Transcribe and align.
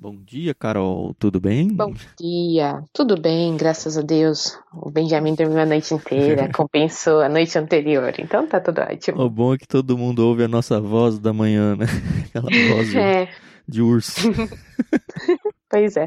Bom 0.00 0.14
dia, 0.14 0.54
Carol. 0.54 1.12
Tudo 1.18 1.40
bem? 1.40 1.74
Bom 1.74 1.92
dia. 2.16 2.84
Tudo 2.92 3.20
bem, 3.20 3.56
graças 3.56 3.98
a 3.98 4.00
Deus. 4.00 4.56
O 4.72 4.92
Benjamin 4.92 5.34
dormiu 5.34 5.58
a 5.58 5.66
noite 5.66 5.92
inteira, 5.92 6.48
compensou 6.54 7.20
a 7.20 7.28
noite 7.28 7.58
anterior. 7.58 8.14
Então 8.16 8.46
tá 8.46 8.60
tudo 8.60 8.80
ótimo. 8.80 9.20
O 9.20 9.28
bom 9.28 9.54
é 9.54 9.58
que 9.58 9.66
todo 9.66 9.98
mundo 9.98 10.20
ouve 10.20 10.44
a 10.44 10.48
nossa 10.48 10.80
voz 10.80 11.18
da 11.18 11.32
manhã, 11.32 11.74
né? 11.74 11.86
Aquela 12.30 12.48
voz 12.76 12.90
de, 12.90 12.96
É, 12.96 13.28
de 13.66 13.82
urso. 13.82 14.30
pois 15.68 15.96
é. 15.96 16.06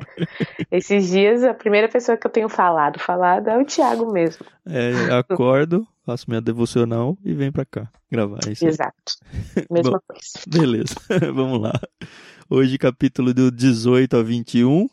Esses 0.72 1.10
dias 1.10 1.44
a 1.44 1.54
primeira 1.54 1.90
pessoa 1.90 2.18
que 2.18 2.26
eu 2.26 2.32
tenho 2.32 2.48
falado, 2.48 2.98
falado 2.98 3.50
é 3.50 3.58
o 3.58 3.66
Thiago 3.66 4.10
mesmo. 4.10 4.46
É, 4.66 5.14
acordo, 5.14 5.86
faço 6.06 6.28
minha 6.30 6.40
devocional 6.40 7.18
e 7.26 7.34
venho 7.34 7.52
pra 7.52 7.66
cá 7.66 7.90
gravar 8.10 8.40
isso. 8.50 8.66
Exato. 8.66 8.94
Mesma 9.70 10.02
coisa. 10.08 10.32
Beleza, 10.48 10.96
vamos 11.34 11.62
lá. 11.62 11.74
Hoje, 12.54 12.78
capítulo 12.78 13.34
do 13.34 13.50
18 13.50 14.18
a 14.18 14.22
21. 14.22 14.70
Uhum. 14.70 14.90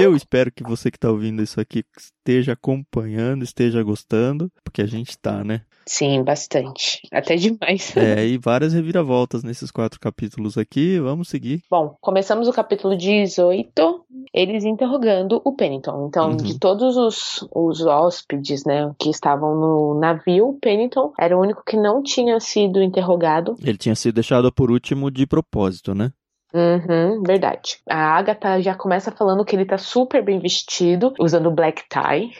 Eu 0.00 0.16
espero 0.16 0.50
que 0.50 0.62
você 0.62 0.90
que 0.90 0.96
está 0.96 1.10
ouvindo 1.10 1.42
isso 1.42 1.60
aqui 1.60 1.84
esteja 1.94 2.54
acompanhando, 2.54 3.42
esteja 3.44 3.82
gostando, 3.82 4.50
porque 4.64 4.80
a 4.80 4.86
gente 4.86 5.18
tá, 5.18 5.44
né? 5.44 5.60
Sim, 5.84 6.24
bastante. 6.24 7.02
Até 7.12 7.36
demais. 7.36 7.94
É, 7.94 8.26
e 8.26 8.38
várias 8.38 8.72
reviravoltas 8.72 9.44
nesses 9.44 9.70
quatro 9.70 10.00
capítulos 10.00 10.56
aqui. 10.56 10.98
Vamos 10.98 11.28
seguir. 11.28 11.60
Bom, 11.70 11.94
começamos 12.00 12.48
o 12.48 12.52
capítulo 12.52 12.96
18, 12.96 14.06
eles 14.32 14.64
interrogando 14.64 15.42
o 15.44 15.54
Pennington. 15.54 16.06
Então, 16.08 16.30
Uhum. 16.30 16.36
de 16.38 16.58
todos 16.58 16.96
os, 16.96 17.46
os 17.54 17.84
hóspedes, 17.84 18.64
né, 18.64 18.90
que 18.98 19.10
estavam 19.10 19.54
no 19.54 20.00
navio, 20.00 20.48
o 20.48 20.58
Pennington 20.58 21.12
era 21.20 21.36
o 21.36 21.42
único 21.42 21.62
que 21.62 21.76
não 21.76 22.02
tinha 22.02 22.40
sido 22.40 22.82
interrogado. 22.82 23.54
Ele 23.62 23.76
tinha 23.76 23.94
sido 23.94 24.14
deixado 24.14 24.50
por 24.50 24.70
último 24.70 25.10
de 25.10 25.26
propósito, 25.26 25.94
né? 25.94 26.10
Uhum, 26.54 27.22
verdade. 27.22 27.78
A 27.88 28.16
Agatha 28.16 28.60
já 28.62 28.74
começa 28.74 29.10
falando 29.10 29.44
que 29.44 29.54
ele 29.54 29.64
tá 29.64 29.76
super 29.76 30.24
bem 30.24 30.38
vestido, 30.38 31.12
usando 31.20 31.50
black 31.50 31.82
tie. 31.88 32.30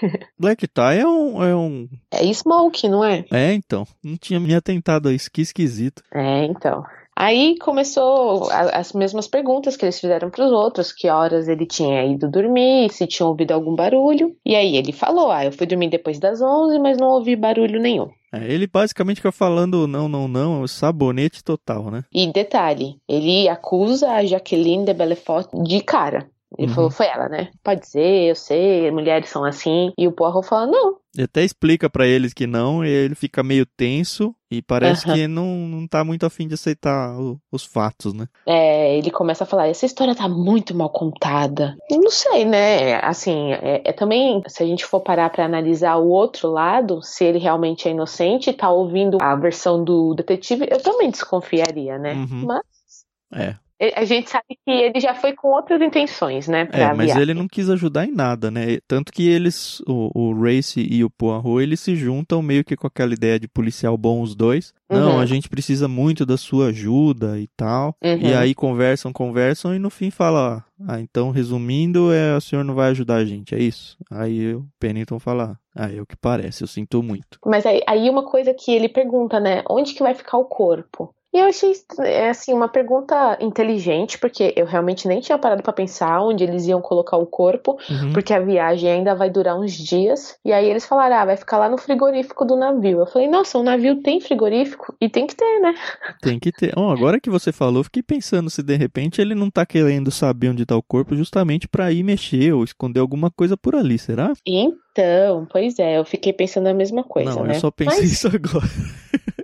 Black 0.38 0.68
Tie 0.68 1.00
é 1.00 1.06
um, 1.06 1.42
é 1.42 1.56
um. 1.56 1.88
É 2.10 2.32
smoke, 2.32 2.88
não 2.88 3.04
é? 3.04 3.24
É, 3.32 3.52
então. 3.52 3.84
Não 4.02 4.16
tinha 4.16 4.38
me 4.38 4.54
atentado 4.54 5.08
a 5.08 5.12
isso. 5.12 5.30
Que 5.30 5.42
esquisito. 5.42 6.02
É, 6.12 6.44
então. 6.44 6.84
Aí 7.16 7.56
começou 7.58 8.50
as 8.50 8.92
mesmas 8.92 9.28
perguntas 9.28 9.76
que 9.76 9.84
eles 9.84 10.00
fizeram 10.00 10.30
para 10.30 10.44
os 10.44 10.50
outros, 10.50 10.92
que 10.92 11.08
horas 11.08 11.46
ele 11.46 11.64
tinha 11.64 12.04
ido 12.04 12.28
dormir, 12.28 12.90
se 12.92 13.06
tinha 13.06 13.26
ouvido 13.26 13.52
algum 13.52 13.74
barulho. 13.74 14.34
E 14.44 14.56
aí 14.56 14.76
ele 14.76 14.92
falou: 14.92 15.30
"Ah, 15.30 15.44
eu 15.44 15.52
fui 15.52 15.66
dormir 15.66 15.90
depois 15.90 16.18
das 16.18 16.42
11, 16.42 16.78
mas 16.80 16.98
não 16.98 17.08
ouvi 17.08 17.36
barulho 17.36 17.80
nenhum". 17.80 18.08
É, 18.34 18.52
ele 18.52 18.66
basicamente 18.66 19.16
fica 19.16 19.32
falando 19.32 19.86
não, 19.86 20.08
não, 20.08 20.26
não, 20.26 20.64
é 20.64 20.66
sabonete 20.66 21.42
total, 21.42 21.90
né? 21.90 22.04
E 22.12 22.30
detalhe, 22.32 22.96
ele 23.08 23.48
acusa 23.48 24.10
a 24.10 24.24
Jacqueline 24.24 24.84
de 24.84 24.94
Belfort 24.94 25.48
de 25.52 25.80
cara. 25.80 26.28
Ele 26.58 26.68
Uhum. 26.68 26.74
falou: 26.74 26.90
"Foi 26.90 27.06
ela, 27.06 27.28
né? 27.28 27.50
Pode 27.62 27.86
ser, 27.88 28.30
eu 28.30 28.34
sei, 28.34 28.90
mulheres 28.90 29.28
são 29.28 29.44
assim". 29.44 29.92
E 29.98 30.06
o 30.06 30.12
Poirot 30.12 30.46
fala: 30.46 30.66
"Não, 30.66 30.96
Ele 31.16 31.24
até 31.24 31.44
explica 31.44 31.88
pra 31.88 32.06
eles 32.06 32.32
que 32.34 32.44
não, 32.46 32.84
e 32.84 32.88
ele 32.88 33.14
fica 33.14 33.40
meio 33.42 33.64
tenso 33.64 34.34
e 34.50 34.60
parece 34.60 35.06
Aham. 35.06 35.14
que 35.14 35.28
não, 35.28 35.46
não 35.46 35.86
tá 35.86 36.02
muito 36.04 36.26
afim 36.26 36.48
de 36.48 36.54
aceitar 36.54 37.16
o- 37.16 37.38
os 37.52 37.64
fatos, 37.64 38.12
né? 38.12 38.26
É, 38.46 38.98
ele 38.98 39.10
começa 39.12 39.44
a 39.44 39.46
falar, 39.46 39.68
essa 39.68 39.86
história 39.86 40.14
tá 40.14 40.28
muito 40.28 40.76
mal 40.76 40.90
contada. 40.90 41.76
Não 41.90 42.10
sei, 42.10 42.44
né? 42.44 42.96
Assim, 42.96 43.52
é, 43.52 43.82
é 43.84 43.92
também, 43.92 44.42
se 44.48 44.62
a 44.62 44.66
gente 44.66 44.84
for 44.84 45.00
parar 45.00 45.30
pra 45.30 45.44
analisar 45.44 45.96
o 45.96 46.08
outro 46.08 46.50
lado, 46.50 47.00
se 47.00 47.24
ele 47.24 47.38
realmente 47.38 47.86
é 47.88 47.92
inocente 47.92 48.50
e 48.50 48.52
tá 48.52 48.68
ouvindo 48.70 49.18
a 49.22 49.34
versão 49.36 49.82
do 49.84 50.14
detetive, 50.14 50.66
eu 50.70 50.82
também 50.82 51.10
desconfiaria, 51.10 51.96
né? 51.98 52.14
Uhum. 52.14 52.46
Mas 52.46 52.64
É. 53.32 53.54
e- 53.80 53.92
a 53.96 54.04
gente 54.04 54.30
sabe 54.30 54.44
que 54.64 54.70
ele 54.70 55.00
já 55.00 55.14
foi 55.14 55.32
com 55.32 55.48
outras 55.48 55.80
intenções, 55.82 56.46
né? 56.48 56.68
É, 56.72 56.86
mas 56.94 57.06
viagem. 57.06 57.22
ele 57.22 57.34
não 57.34 57.48
quis 57.48 57.68
ajudar 57.70 58.06
em 58.06 58.12
nada, 58.12 58.50
né? 58.50 58.78
Tanto 58.86 59.12
que 59.12 59.28
eles, 59.28 59.80
o, 59.86 60.10
o 60.14 60.32
Race 60.42 60.80
e 60.80 61.02
o 61.04 61.10
Poirot, 61.10 61.62
eles 61.62 61.80
se 61.80 61.94
juntam 61.96 62.40
meio 62.42 62.64
que 62.64 62.76
com 62.76 62.86
aquela 62.86 63.12
ideia 63.12 63.38
de 63.38 63.48
policial 63.48 63.96
bom 63.96 64.22
os 64.22 64.34
dois. 64.34 64.72
Não, 64.90 65.14
Uhum. 65.14 65.20
a 65.20 65.26
gente 65.26 65.48
precisa 65.48 65.88
muito 65.88 66.24
da 66.26 66.36
sua 66.36 66.66
ajuda 66.68 67.38
e 67.38 67.48
tal. 67.56 67.96
Uhum. 68.04 68.18
E 68.20 68.34
aí 68.34 68.54
conversam, 68.54 69.12
conversam 69.12 69.74
e 69.74 69.78
no 69.78 69.90
fim 69.90 70.10
fala, 70.10 70.64
ah, 70.86 71.00
então 71.00 71.30
resumindo, 71.30 72.12
é, 72.12 72.36
o 72.36 72.40
senhor 72.40 72.64
não 72.64 72.74
vai 72.74 72.90
ajudar 72.90 73.16
a 73.16 73.24
gente, 73.24 73.54
é 73.54 73.58
isso? 73.58 73.96
Aí 74.10 74.54
o 74.54 74.64
Pennington 74.78 75.18
fala, 75.18 75.58
ah, 75.74 75.90
é 75.92 76.00
o 76.00 76.06
que 76.06 76.16
parece, 76.16 76.62
eu 76.62 76.68
sinto 76.68 77.02
muito. 77.02 77.38
Mas 77.44 77.66
aí, 77.66 77.80
aí 77.86 78.08
uma 78.08 78.24
coisa 78.24 78.54
que 78.54 78.70
ele 78.72 78.88
pergunta, 78.88 79.40
né? 79.40 79.64
Onde 79.68 79.94
que 79.94 80.02
vai 80.02 80.14
ficar 80.14 80.38
o 80.38 80.44
corpo? 80.44 81.12
E 81.34 81.38
eu 81.38 81.46
achei, 81.46 81.72
é, 81.98 82.28
assim, 82.30 82.54
uma 82.54 82.68
pergunta 82.68 83.36
inteligente, 83.40 84.16
porque 84.18 84.52
eu 84.56 84.64
realmente 84.64 85.08
nem 85.08 85.20
tinha 85.20 85.36
parado 85.36 85.64
pra 85.64 85.72
pensar 85.72 86.20
onde 86.22 86.44
eles 86.44 86.64
iam 86.66 86.80
colocar 86.80 87.16
o 87.16 87.26
corpo, 87.26 87.76
Uhum. 87.90 88.12
porque 88.12 88.32
a 88.32 88.38
viagem 88.38 88.88
ainda 88.88 89.16
vai 89.16 89.28
durar 89.28 89.58
uns 89.58 89.72
dias. 89.72 90.38
E 90.44 90.52
aí 90.52 90.70
eles 90.70 90.86
falaram, 90.86 91.16
ah, 91.16 91.24
vai 91.24 91.36
ficar 91.36 91.58
lá 91.58 91.68
no 91.68 91.76
frigorífico 91.76 92.44
do 92.44 92.54
navio. 92.54 93.00
Eu 93.00 93.06
falei, 93.06 93.26
nossa, 93.28 93.58
o 93.58 93.64
navio 93.64 94.00
tem 94.00 94.20
frigorífico? 94.20 94.94
E 95.00 95.08
tem 95.08 95.26
que 95.26 95.34
ter, 95.34 95.60
né? 95.60 95.74
Tem 96.22 96.38
que 96.38 96.52
ter. 96.52 96.72
Ó, 96.76 96.92
agora 96.92 97.18
que 97.20 97.28
você 97.28 97.50
falou, 97.50 97.82
fiquei 97.82 98.02
pensando 98.02 98.48
se 98.48 98.62
de 98.62 98.76
repente 98.76 99.20
ele 99.20 99.34
não 99.34 99.50
tá 99.50 99.66
querendo 99.66 100.12
saber 100.12 100.50
onde 100.50 100.64
tá 100.64 100.76
o 100.76 100.82
corpo 100.82 101.16
justamente 101.16 101.66
pra 101.66 101.90
ir 101.90 102.04
mexer 102.04 102.52
ou 102.52 102.62
esconder 102.62 103.00
alguma 103.00 103.28
coisa 103.28 103.56
por 103.56 103.74
ali, 103.74 103.98
será? 103.98 104.32
Então, 104.46 104.78
pois 105.50 105.78
é, 105.78 105.98
eu 105.98 106.04
fiquei 106.04 106.32
pensando 106.32 106.66
a 106.68 106.74
mesma 106.74 107.02
coisa, 107.04 107.34
não, 107.34 107.44
né? 107.44 107.56
eu 107.56 107.60
só 107.60 107.70
pensei 107.70 108.00
Mas- 108.02 108.12
isso 108.12 108.26
agora. 108.28 108.66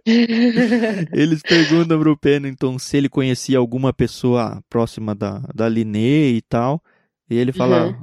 Eles 1.12 1.42
perguntam 1.42 1.98
pro 2.00 2.16
Pennington 2.16 2.78
se 2.78 2.96
ele 2.96 3.08
conhecia 3.08 3.58
alguma 3.58 3.92
pessoa 3.92 4.62
próxima 4.68 5.14
da, 5.14 5.40
da 5.54 5.68
Linné 5.68 6.28
e 6.30 6.42
tal. 6.42 6.82
E 7.28 7.36
ele 7.36 7.52
fala, 7.52 7.86
Uhum. 7.88 7.94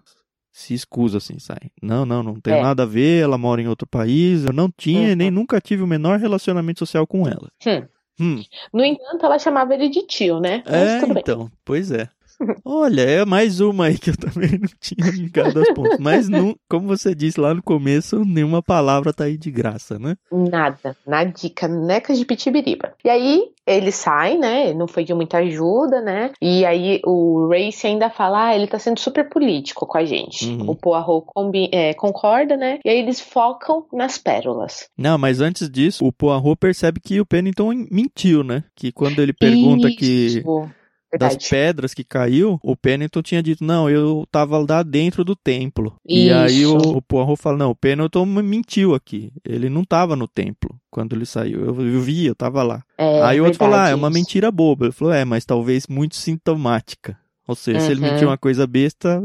se 0.52 0.74
escusa 0.74 1.18
assim, 1.18 1.38
sai. 1.40 1.70
Não, 1.82 2.06
não, 2.06 2.24
não 2.24 2.40
tem 2.40 2.54
É. 2.54 2.62
nada 2.62 2.84
a 2.84 2.86
ver, 2.86 3.24
ela 3.24 3.38
mora 3.38 3.62
em 3.62 3.68
outro 3.68 3.88
país. 3.88 4.46
Eu 4.46 4.54
não 4.54 4.70
tinha 4.76 5.10
Uhum. 5.10 5.16
nem 5.16 5.32
nunca 5.32 5.60
tive 5.60 5.84
o 5.84 5.88
menor 5.88 6.20
relacionamento 6.20 6.80
social 6.80 7.06
com 7.06 7.28
ela. 7.28 7.50
Hum. 7.66 7.84
Hum, 8.20 8.42
No 8.74 8.84
entanto, 8.84 9.24
ela 9.26 9.38
chamava 9.38 9.76
ele 9.76 9.90
de 9.90 10.02
tio, 10.08 10.40
né? 10.40 10.64
Mas 10.66 11.04
é, 11.04 11.20
então, 11.20 11.52
pois 11.64 11.92
é. 11.92 12.10
Olha, 12.64 13.02
é 13.02 13.26
mais 13.26 13.60
uma 13.60 13.86
aí 13.86 13.98
que 13.98 14.12
eu 14.12 14.18
também 14.18 14.52
não 14.52 14.70
tinha 14.80 15.10
ligado 15.12 15.58
aos 15.60 15.72
pontos. 15.74 15.98
Mas, 16.00 16.30
não, 16.30 16.56
como 16.70 16.88
você 16.88 17.16
disse 17.16 17.40
lá 17.40 17.54
no 17.54 17.64
começo, 17.64 18.24
nenhuma 18.24 18.62
palavra 18.62 19.14
tá 19.14 19.26
aí 19.26 19.38
de 19.38 19.50
graça, 19.50 19.98
né? 19.98 20.16
Nada, 20.32 20.96
na 21.06 21.24
dica, 21.24 21.68
necas 21.68 22.18
de 22.18 22.26
pitibiriba. 22.26 22.94
E 23.04 23.10
aí 23.10 23.44
ele 23.66 23.92
sai, 23.92 24.38
né? 24.38 24.74
Não 24.74 24.88
foi 24.88 25.04
de 25.04 25.14
muita 25.14 25.40
ajuda, 25.40 26.02
né? 26.02 26.32
E 26.42 26.66
aí 26.66 27.02
o 27.06 27.50
Race 27.50 27.86
ainda 27.86 28.10
fala, 28.10 28.48
ah, 28.48 28.56
ele 28.56 28.68
tá 28.68 28.80
sendo 28.80 29.00
super 29.00 29.28
político 29.30 29.86
com 29.86 29.98
a 29.98 30.06
gente. 30.06 30.48
Uhum. 30.48 30.70
O 30.70 30.76
Poirot 30.76 31.26
é, 31.72 31.94
concorda, 31.94 32.56
né? 32.56 32.80
E 32.86 32.90
aí 32.90 33.00
eles 33.00 33.20
focam 33.20 33.86
nas 33.92 34.18
pérolas. 34.18 34.88
Não, 34.98 35.18
mas 35.18 35.42
antes 35.42 35.70
disso, 35.70 36.06
o 36.06 36.14
Poirot 36.14 36.56
percebe 36.58 37.02
que 37.02 37.20
o 37.20 37.26
Pennington 37.26 37.74
mentiu, 37.92 38.44
né? 38.44 38.64
Que 38.76 38.92
quando 38.92 39.20
ele 39.22 39.34
pergunta 39.34 39.90
que 39.90 40.28
Isso. 40.28 40.70
Verdade. 41.12 41.36
das 41.36 41.50
pedras 41.50 41.94
que 41.94 42.04
caiu, 42.04 42.60
o 42.62 42.76
Pennington 42.76 43.22
tinha 43.22 43.42
dito, 43.42 43.64
não, 43.64 43.90
eu 43.90 44.28
tava 44.32 44.58
lá 44.58 44.84
dentro 44.84 45.24
do 45.24 45.36
templo. 45.36 45.96
E 46.06 46.30
aí 46.32 46.66
o, 46.66 46.78
Isso. 46.78 46.90
o 46.98 47.02
Poirot 47.02 47.42
fala, 47.42 47.58
não, 47.58 47.72
o 47.72 47.76
Pennington 47.76 48.26
me 48.26 48.42
mentiu 48.44 48.94
aqui. 48.94 49.32
Ele 49.46 49.70
não 49.70 49.84
tava 49.86 50.16
no 50.16 50.28
templo 50.28 50.78
quando 50.92 51.16
ele 51.16 51.26
saiu. 51.26 51.62
Eu, 51.62 51.82
eu 51.82 52.02
vi, 52.02 52.26
eu 52.26 52.36
tava 52.36 52.62
lá. 52.64 52.84
É, 52.98 53.22
aí 53.22 53.40
o 53.40 53.46
outro 53.46 53.58
falou, 53.60 53.76
ah, 53.80 53.90
é 53.90 53.96
uma 53.96 54.10
isso. 54.10 54.16
mentira 54.18 54.52
boba. 54.52 54.86
Ele 54.86 54.92
falou, 54.94 55.14
é, 55.14 55.24
mas 55.24 55.46
talvez 55.46 55.88
muito 55.88 56.16
sintomática. 56.16 57.18
Ou 57.48 57.56
seja, 57.56 57.80
se 57.80 57.92
ele 57.92 58.02
Uhum. 58.06 58.12
mentiu 58.12 58.28
uma 58.28 58.38
coisa 58.38 58.68
besta, 58.68 59.24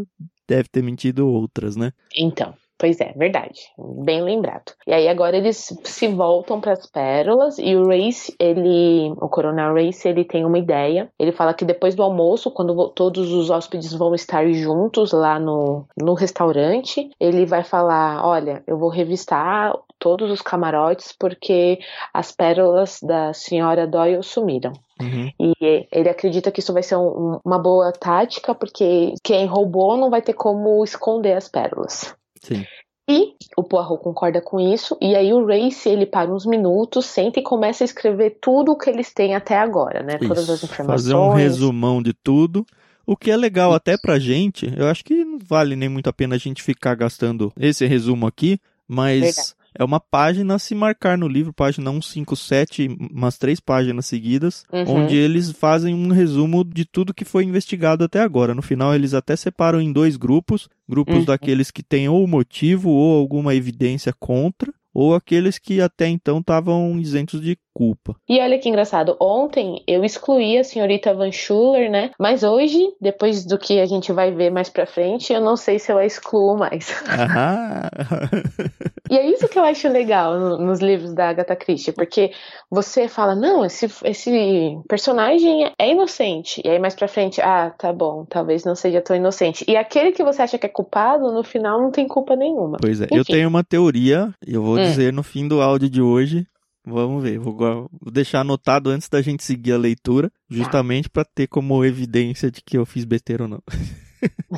deve 0.48 0.68
ter 0.68 0.82
mentido 0.82 1.26
outras, 1.26 1.74
né? 1.74 1.92
Então, 2.16 2.54
pois 2.82 3.00
é, 3.00 3.12
verdade. 3.12 3.60
Bem 3.78 4.22
lembrado. 4.22 4.72
E 4.84 4.92
aí 4.92 5.06
agora 5.06 5.36
eles 5.36 5.72
se 5.84 6.08
voltam 6.08 6.60
para 6.60 6.72
as 6.72 6.84
pérolas 6.84 7.56
e 7.60 7.76
o 7.76 7.86
Race, 7.86 8.34
ele, 8.40 9.12
o 9.20 9.28
Coronel 9.28 9.72
Race, 9.72 10.08
ele 10.08 10.24
tem 10.24 10.44
uma 10.44 10.58
ideia. 10.58 11.08
Ele 11.16 11.30
fala 11.30 11.54
que 11.54 11.64
depois 11.64 11.94
do 11.94 12.02
almoço, 12.02 12.50
quando 12.50 12.88
todos 12.88 13.30
os 13.32 13.50
hóspedes 13.50 13.94
vão 13.94 14.16
estar 14.16 14.44
juntos 14.52 15.12
lá 15.12 15.38
no, 15.38 15.86
no 15.96 16.14
restaurante, 16.14 17.08
ele 17.20 17.46
vai 17.46 17.62
falar, 17.62 18.26
olha, 18.26 18.64
eu 18.66 18.76
vou 18.76 18.88
revistar 18.88 19.72
todos 20.00 20.32
os 20.32 20.42
camarotes 20.42 21.14
porque 21.16 21.78
as 22.12 22.32
pérolas 22.32 22.98
da 23.00 23.32
senhora 23.32 23.86
Doyle 23.86 24.24
sumiram. 24.24 24.72
Uhum. 25.00 25.30
E 25.40 25.86
ele 25.92 26.08
acredita 26.08 26.50
que 26.50 26.58
isso 26.58 26.72
vai 26.72 26.82
ser 26.82 26.96
um- 26.96 27.38
uma 27.44 27.60
boa 27.60 27.92
tática, 27.92 28.52
porque 28.56 29.14
quem 29.22 29.46
roubou 29.46 29.96
não 29.96 30.10
vai 30.10 30.20
ter 30.20 30.32
como 30.32 30.82
esconder 30.82 31.34
as 31.36 31.48
pérolas. 31.48 32.14
Sim. 32.42 32.64
E 33.08 33.34
o 33.56 33.64
Poirot 33.64 34.00
concorda 34.00 34.40
com 34.40 34.60
isso, 34.60 34.96
e 35.00 35.14
aí 35.16 35.32
o 35.32 35.44
Race 35.44 35.88
ele 35.88 36.06
para 36.06 36.32
uns 36.32 36.46
minutos, 36.46 37.06
senta 37.06 37.40
e 37.40 37.42
começa 37.42 37.82
a 37.82 37.86
escrever 37.86 38.38
tudo 38.40 38.72
o 38.72 38.78
que 38.78 38.88
eles 38.88 39.12
têm 39.12 39.34
até 39.34 39.56
agora, 39.58 40.02
né? 40.02 40.18
Todas 40.18 40.48
as 40.48 40.62
Isso. 40.62 40.72
informações. 40.72 41.02
Fazer 41.02 41.14
um 41.14 41.34
resumão 41.34 42.00
de 42.02 42.12
tudo. 42.12 42.64
O 43.04 43.16
que 43.16 43.32
é 43.32 43.36
legal 43.36 43.74
até 43.74 43.98
pra 43.98 44.18
gente, 44.20 44.72
eu 44.76 44.86
acho 44.86 45.04
que 45.04 45.24
não 45.24 45.38
vale 45.38 45.74
nem 45.74 45.88
muito 45.88 46.08
a 46.08 46.12
pena 46.12 46.36
a 46.36 46.38
gente 46.38 46.62
ficar 46.62 46.94
gastando 46.94 47.52
esse 47.58 47.84
resumo 47.84 48.26
aqui, 48.26 48.60
mas 48.86 49.20
Verdade. 49.20 49.61
É 49.78 49.82
uma 49.84 49.98
página 50.00 50.54
a 50.54 50.58
se 50.58 50.74
marcar 50.74 51.16
no 51.16 51.28
livro, 51.28 51.52
página 51.52 51.90
157, 51.90 52.88
umas 53.10 53.38
três 53.38 53.60
páginas 53.60 54.06
seguidas, 54.06 54.64
Uhum. 54.72 54.84
onde 55.04 55.16
eles 55.16 55.50
fazem 55.52 55.94
um 55.94 56.08
resumo 56.08 56.64
de 56.64 56.84
tudo 56.84 57.14
que 57.14 57.24
foi 57.24 57.44
investigado 57.44 58.04
até 58.04 58.20
agora. 58.20 58.54
No 58.54 58.62
final, 58.62 58.94
eles 58.94 59.14
até 59.14 59.34
separam 59.36 59.80
em 59.80 59.92
dois 59.92 60.16
grupos: 60.16 60.68
grupos 60.88 61.20
Uhum. 61.20 61.24
daqueles 61.24 61.70
que 61.70 61.82
têm 61.82 62.08
ou 62.08 62.26
motivo 62.26 62.90
ou 62.90 63.18
alguma 63.18 63.54
evidência 63.54 64.12
contra, 64.18 64.72
ou 64.94 65.14
aqueles 65.14 65.58
que 65.58 65.80
até 65.80 66.06
então 66.06 66.38
estavam 66.40 66.98
isentos 66.98 67.40
de 67.40 67.56
culpa. 67.72 68.14
E 68.28 68.38
olha 68.38 68.58
que 68.58 68.68
engraçado, 68.68 69.16
ontem 69.18 69.82
eu 69.88 70.04
excluí 70.04 70.58
a 70.58 70.64
senhorita 70.64 71.14
Van 71.14 71.32
Schuller, 71.32 71.90
né? 71.90 72.10
Mas 72.20 72.42
hoje, 72.42 72.78
depois 73.00 73.46
do 73.46 73.56
que 73.56 73.80
a 73.80 73.86
gente 73.86 74.12
vai 74.12 74.30
ver 74.30 74.50
mais 74.50 74.68
pra 74.68 74.84
frente, 74.84 75.32
eu 75.32 75.40
não 75.40 75.56
sei 75.56 75.78
se 75.78 75.90
eu 75.90 75.96
a 75.96 76.04
excluo 76.04 76.58
mais. 76.58 76.90
Aham. 77.08 77.88
E 79.10 79.18
é 79.18 79.26
isso 79.26 79.48
que 79.48 79.58
eu 79.58 79.64
acho 79.64 79.88
legal 79.88 80.38
no- 80.38 80.58
nos 80.58 80.80
livros 80.80 81.12
da 81.12 81.28
Agatha 81.28 81.56
Christie, 81.56 81.92
porque 81.92 82.32
você 82.70 83.08
fala, 83.08 83.34
não, 83.34 83.64
esse, 83.64 83.86
esse 84.04 84.76
personagem 84.88 85.70
é 85.78 85.90
inocente. 85.90 86.62
E 86.64 86.68
aí 86.68 86.78
mais 86.78 86.94
pra 86.94 87.08
frente, 87.08 87.40
ah, 87.40 87.70
tá 87.70 87.92
bom, 87.92 88.24
talvez 88.24 88.64
não 88.64 88.74
seja 88.76 89.00
tão 89.02 89.16
inocente. 89.16 89.64
E 89.68 89.76
aquele 89.76 90.12
que 90.12 90.22
você 90.22 90.42
acha 90.42 90.56
que 90.58 90.66
é 90.66 90.68
culpado, 90.68 91.32
no 91.32 91.42
final 91.42 91.80
não 91.82 91.90
tem 91.90 92.06
culpa 92.06 92.36
nenhuma. 92.36 92.78
Pois 92.80 93.00
é, 93.00 93.08
eu 93.10 93.20
Enfim. 93.22 93.32
tenho 93.32 93.48
uma 93.48 93.64
teoria, 93.64 94.32
e 94.46 94.54
eu 94.54 94.62
vou 94.62 94.76
Hum. 94.78 94.82
dizer 94.82 95.12
no 95.12 95.22
fim 95.22 95.46
do 95.48 95.60
áudio 95.60 95.90
de 95.90 96.00
hoje. 96.00 96.46
Vamos 96.84 97.22
ver, 97.22 97.38
vou, 97.38 97.88
deixar 98.10 98.40
anotado 98.40 98.90
antes 98.90 99.08
da 99.08 99.22
gente 99.22 99.44
seguir 99.44 99.72
a 99.72 99.78
leitura, 99.78 100.28
Tá. 100.28 100.34
justamente 100.50 101.08
pra 101.08 101.24
ter 101.24 101.46
como 101.46 101.84
evidência 101.84 102.50
de 102.50 102.60
que 102.60 102.76
eu 102.76 102.84
fiz 102.84 103.04
besteira 103.04 103.44
ou 103.44 103.48
não. 103.48 103.62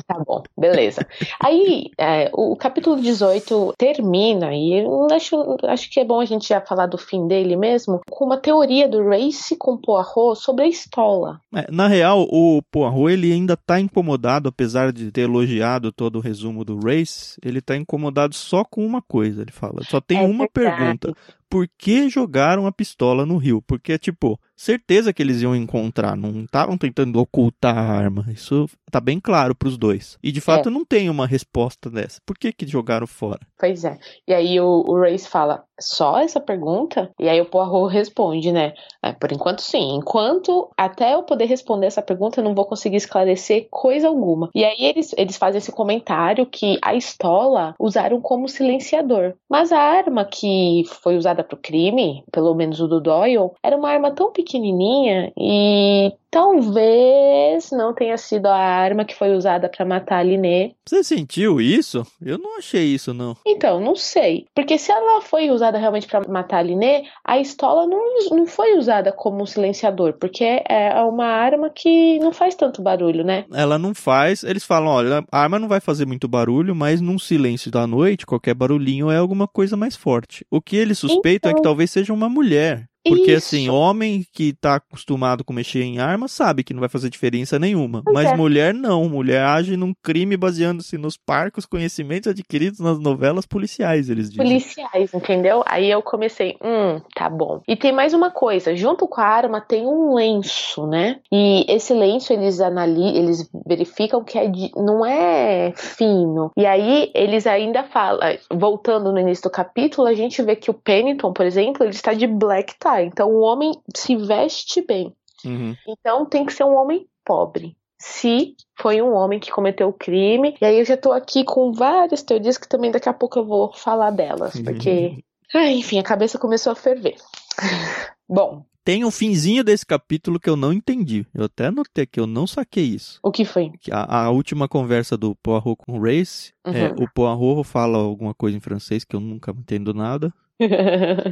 Tá 0.07 0.21
bom, 0.25 0.43
beleza. 0.57 1.05
Aí, 1.43 1.89
é, 1.97 2.29
o 2.33 2.55
capítulo 2.55 3.01
18 3.01 3.73
termina, 3.77 4.53
e 4.53 4.83
eu 4.83 5.07
acho, 5.11 5.57
acho 5.63 5.89
que 5.89 5.99
é 5.99 6.05
bom 6.05 6.19
a 6.19 6.25
gente 6.25 6.47
já 6.47 6.61
falar 6.61 6.85
do 6.87 6.97
fim 6.97 7.27
dele 7.27 7.55
mesmo, 7.55 8.01
com 8.09 8.25
uma 8.25 8.37
teoria 8.37 8.87
do 8.87 9.03
Race 9.07 9.55
com 9.55 9.77
Poirot 9.77 10.35
sobre 10.39 10.65
a 10.65 10.67
estola. 10.67 11.39
É, 11.53 11.71
na 11.71 11.87
real, 11.87 12.27
o 12.29 12.61
Poirot 12.71 13.11
ele 13.11 13.31
ainda 13.31 13.55
tá 13.57 13.79
incomodado, 13.79 14.49
apesar 14.49 14.91
de 14.91 15.11
ter 15.11 15.21
elogiado 15.21 15.91
todo 15.91 16.17
o 16.17 16.21
resumo 16.21 16.63
do 16.65 16.77
Race, 16.79 17.37
ele 17.43 17.61
tá 17.61 17.75
incomodado 17.75 18.35
só 18.35 18.63
com 18.63 18.85
uma 18.85 19.01
coisa, 19.01 19.41
ele 19.41 19.51
fala. 19.51 19.83
Só 19.89 19.99
tem 20.01 20.19
É 20.19 20.21
uma 20.21 20.47
verdade. 20.53 20.99
pergunta. 20.99 21.13
Por 21.49 21.67
que 21.77 22.09
jogaram 22.09 22.65
a 22.67 22.71
pistola 22.71 23.25
no 23.25 23.37
rio? 23.37 23.61
Porque, 23.65 23.97
tipo, 23.97 24.37
certeza 24.55 25.13
que 25.13 25.21
eles 25.21 25.41
iam 25.41 25.55
encontrar, 25.55 26.15
não 26.15 26.43
estavam 26.43 26.77
tentando 26.77 27.19
ocultar 27.19 27.77
a 27.77 27.81
arma. 27.81 28.25
Isso 28.29 28.67
tá 28.91 28.99
bem 28.99 29.19
claro 29.19 29.53
pros 29.55 29.77
dois. 29.77 30.17
E 30.23 30.31
de 30.31 30.41
fato 30.41 30.69
não 30.69 30.85
tem 30.85 31.09
uma 31.09 31.27
resposta 31.27 31.89
dessa. 31.89 32.21
Por 32.25 32.37
que 32.37 32.53
que 32.53 32.67
jogaram 32.67 33.07
fora? 33.07 33.41
Pois 33.59 33.83
é. 33.83 33.97
E 34.27 34.33
aí 34.33 34.59
o, 34.59 34.83
o 34.87 34.99
Race 34.99 35.27
fala, 35.27 35.63
só 35.79 36.19
essa 36.19 36.39
pergunta? 36.39 37.11
E 37.19 37.27
aí 37.27 37.39
o 37.41 37.45
Poirot 37.45 37.91
responde, 37.91 38.51
né? 38.51 38.73
"É, 39.03 39.11
por 39.11 39.31
enquanto 39.31 39.61
sim. 39.61 39.95
Enquanto 39.95 40.69
até 40.77 41.13
eu 41.13 41.23
poder 41.23 41.45
responder 41.45 41.87
essa 41.87 42.01
pergunta, 42.01 42.39
eu 42.39 42.43
não 42.43 42.55
vou 42.55 42.65
conseguir 42.65 42.97
esclarecer 42.97 43.67
coisa 43.69 44.07
alguma. 44.07 44.49
E 44.55 44.63
aí 44.63 44.77
eles, 44.79 45.13
eles 45.17 45.37
fazem 45.37 45.57
esse 45.57 45.71
comentário 45.71 46.45
que 46.45 46.77
a 46.81 46.95
estola 46.95 47.75
usaram 47.79 48.21
como 48.21 48.47
silenciador. 48.47 49.33
Mas 49.49 49.71
a 49.71 49.79
arma 49.79 50.25
que 50.25 50.83
foi 51.01 51.17
usada 51.17 51.43
pro 51.43 51.57
crime, 51.57 52.23
pelo 52.31 52.53
menos 52.55 52.79
o 52.79 52.87
do 52.87 53.01
Doyle, 53.01 53.51
era 53.63 53.75
uma 53.75 53.89
arma 53.89 54.11
tão 54.11 54.31
pequenininha 54.45 55.31
e 55.37 56.13
talvez 56.29 57.71
não 57.71 57.93
tenha 57.93 58.17
sido 58.17 58.45
a 58.47 58.55
arma 58.57 59.05
que 59.05 59.15
foi 59.15 59.35
usada 59.35 59.67
para 59.69 59.85
matar 59.85 60.17
a 60.19 60.23
Liné. 60.23 60.71
Você 60.85 61.03
sentiu 61.03 61.59
isso? 61.59 62.05
Eu 62.21 62.37
não 62.37 62.57
achei 62.57 62.83
isso, 62.85 63.13
não. 63.13 63.35
Então, 63.45 63.79
não 63.79 63.95
sei. 63.95 64.45
Porque 64.53 64.77
se 64.77 64.91
ela 64.91 65.21
foi 65.21 65.49
usada 65.49 65.77
realmente 65.77 66.07
pra 66.07 66.21
matar 66.27 66.57
a 66.59 66.61
Liné, 66.61 67.03
a 67.23 67.39
estola 67.39 67.87
não, 67.87 67.99
não 68.31 68.45
foi 68.45 68.77
usada 68.77 69.11
como 69.11 69.41
um 69.41 69.45
silenciador, 69.45 70.13
porque 70.13 70.61
é 70.69 70.93
uma 71.01 71.25
arma 71.25 71.69
que 71.69 72.19
não 72.19 72.31
faz 72.31 72.53
tanto 72.55 72.81
barulho, 72.81 73.23
né? 73.23 73.45
Ela 73.53 73.79
não 73.79 73.93
faz. 73.95 74.43
Eles 74.43 74.63
falam: 74.63 74.89
olha, 74.91 75.23
a 75.31 75.39
arma 75.39 75.57
não 75.57 75.67
vai 75.67 75.79
fazer 75.79 76.05
muito 76.05 76.27
barulho, 76.27 76.75
mas 76.75 77.01
num 77.01 77.17
silêncio 77.17 77.71
da 77.71 77.87
noite, 77.87 78.25
qualquer 78.25 78.53
barulhinho 78.53 79.09
é 79.09 79.17
alguma 79.17 79.47
coisa 79.47 79.75
mais 79.75 79.95
forte. 79.95 80.45
O 80.51 80.61
que 80.61 80.75
eles 80.75 80.99
suspeitam 80.99 81.49
é 81.49 81.53
que 81.53 81.59
Então- 81.59 81.71
talvez 81.71 81.89
seja 81.91 82.13
uma 82.13 82.29
mulher. 82.29 82.85
Porque, 83.07 83.33
Isso. 83.33 83.55
assim, 83.55 83.69
homem 83.69 84.25
que 84.33 84.53
tá 84.53 84.75
acostumado 84.75 85.43
com 85.43 85.53
mexer 85.53 85.83
em 85.83 85.99
arma 85.99 86.27
sabe 86.27 86.63
que 86.63 86.73
não 86.73 86.79
vai 86.79 86.89
fazer 86.89 87.09
diferença 87.09 87.59
nenhuma. 87.59 88.01
Pois 88.03 88.13
Mas 88.13 88.31
é. 88.31 88.35
mulher 88.35 88.73
não. 88.73 89.07
Mulher 89.07 89.43
age 89.43 89.77
num 89.77 89.93
crime 90.03 90.35
baseando-se 90.35 90.97
nos 90.97 91.15
parcos 91.15 91.65
conhecimentos 91.65 92.31
adquiridos 92.31 92.79
nas 92.79 92.99
novelas 92.99 93.45
policiais, 93.45 94.09
eles 94.09 94.29
dizem. 94.31 94.45
Policiais, 94.45 95.13
entendeu? 95.13 95.63
Aí 95.67 95.89
eu 95.89 96.01
comecei, 96.01 96.57
hum, 96.63 96.99
tá 97.13 97.29
bom. 97.29 97.61
E 97.67 97.75
tem 97.75 97.91
mais 97.91 98.13
uma 98.13 98.31
coisa, 98.31 98.75
junto 98.75 99.07
com 99.07 99.21
a 99.21 99.25
arma 99.25 99.61
tem 99.61 99.85
um 99.85 100.13
lenço, 100.15 100.87
né? 100.87 101.19
E 101.31 101.65
esse 101.67 101.93
lenço 101.93 102.33
eles 102.33 102.59
analisam, 102.59 103.15
eles 103.15 103.49
verificam 103.65 104.23
que 104.23 104.37
é 104.37 104.47
de- 104.47 104.71
não 104.75 105.05
é 105.05 105.73
fino. 105.75 106.51
E 106.57 106.65
aí 106.65 107.11
eles 107.13 107.45
ainda 107.45 107.83
falam, 107.83 108.19
voltando 108.51 109.11
no 109.11 109.19
início 109.19 109.43
do 109.43 109.49
capítulo, 109.51 110.07
a 110.07 110.13
gente 110.13 110.41
vê 110.41 110.55
que 110.55 110.71
o 110.71 110.73
Pennington, 110.73 111.31
por 111.33 111.45
exemplo, 111.45 111.83
ele 111.83 111.91
está 111.91 112.13
de 112.13 112.25
black 112.25 112.73
tie. 112.79 112.94
Então 113.03 113.29
o 113.29 113.39
homem 113.41 113.71
se 113.95 114.15
veste 114.15 114.81
bem. 114.81 115.13
Uhum. 115.43 115.75
Então 115.87 116.25
tem 116.25 116.45
que 116.45 116.53
ser 116.53 116.63
um 116.63 116.75
homem 116.75 117.07
pobre. 117.23 117.75
Se 117.99 118.55
foi 118.79 119.01
um 119.01 119.13
homem 119.13 119.39
que 119.39 119.51
cometeu 119.51 119.87
o 119.87 119.93
crime. 119.93 120.55
E 120.61 120.65
aí 120.65 120.79
eu 120.79 120.85
já 120.85 120.97
tô 120.97 121.11
aqui 121.11 121.43
com 121.43 121.71
várias 121.71 122.21
teorias 122.21 122.57
que 122.57 122.67
também 122.67 122.91
daqui 122.91 123.09
a 123.09 123.13
pouco 123.13 123.39
eu 123.39 123.45
vou 123.45 123.73
falar 123.73 124.11
delas. 124.11 124.59
Porque. 124.61 125.23
Ah, 125.53 125.69
enfim, 125.71 125.97
a 125.99 126.03
cabeça 126.03 126.37
começou 126.37 126.71
a 126.71 126.75
ferver. 126.75 127.15
Bom, 128.27 128.65
Tem 128.83 129.03
um 129.05 129.11
finzinho 129.11 129.63
desse 129.63 129.85
capítulo 129.85 130.39
que 130.39 130.49
eu 130.49 130.55
não 130.55 130.73
entendi. 130.73 131.25
Eu 131.33 131.45
até 131.45 131.67
anotei 131.67 132.05
que 132.05 132.19
eu 132.19 132.27
não 132.27 132.45
saquei 132.45 132.83
isso. 132.83 133.19
o 133.23 133.31
que 133.31 133.45
foi? 133.45 133.71
A, 133.91 134.25
a 134.25 134.29
última 134.29 134.67
conversa 134.67 135.15
do 135.17 135.35
Poirot 135.35 135.75
com 135.77 135.97
o 135.97 136.03
Race, 136.03 136.53
é, 136.63 136.89
Uhum. 136.89 137.03
o 137.03 137.09
Poirot 137.11 137.63
fala 137.63 137.97
alguma 137.97 138.33
coisa 138.33 138.57
em 138.57 138.59
francês 138.59 139.03
que 139.03 139.15
eu 139.15 139.19
nunca 139.19 139.51
entendo 139.51 139.93
nada. 139.93 140.31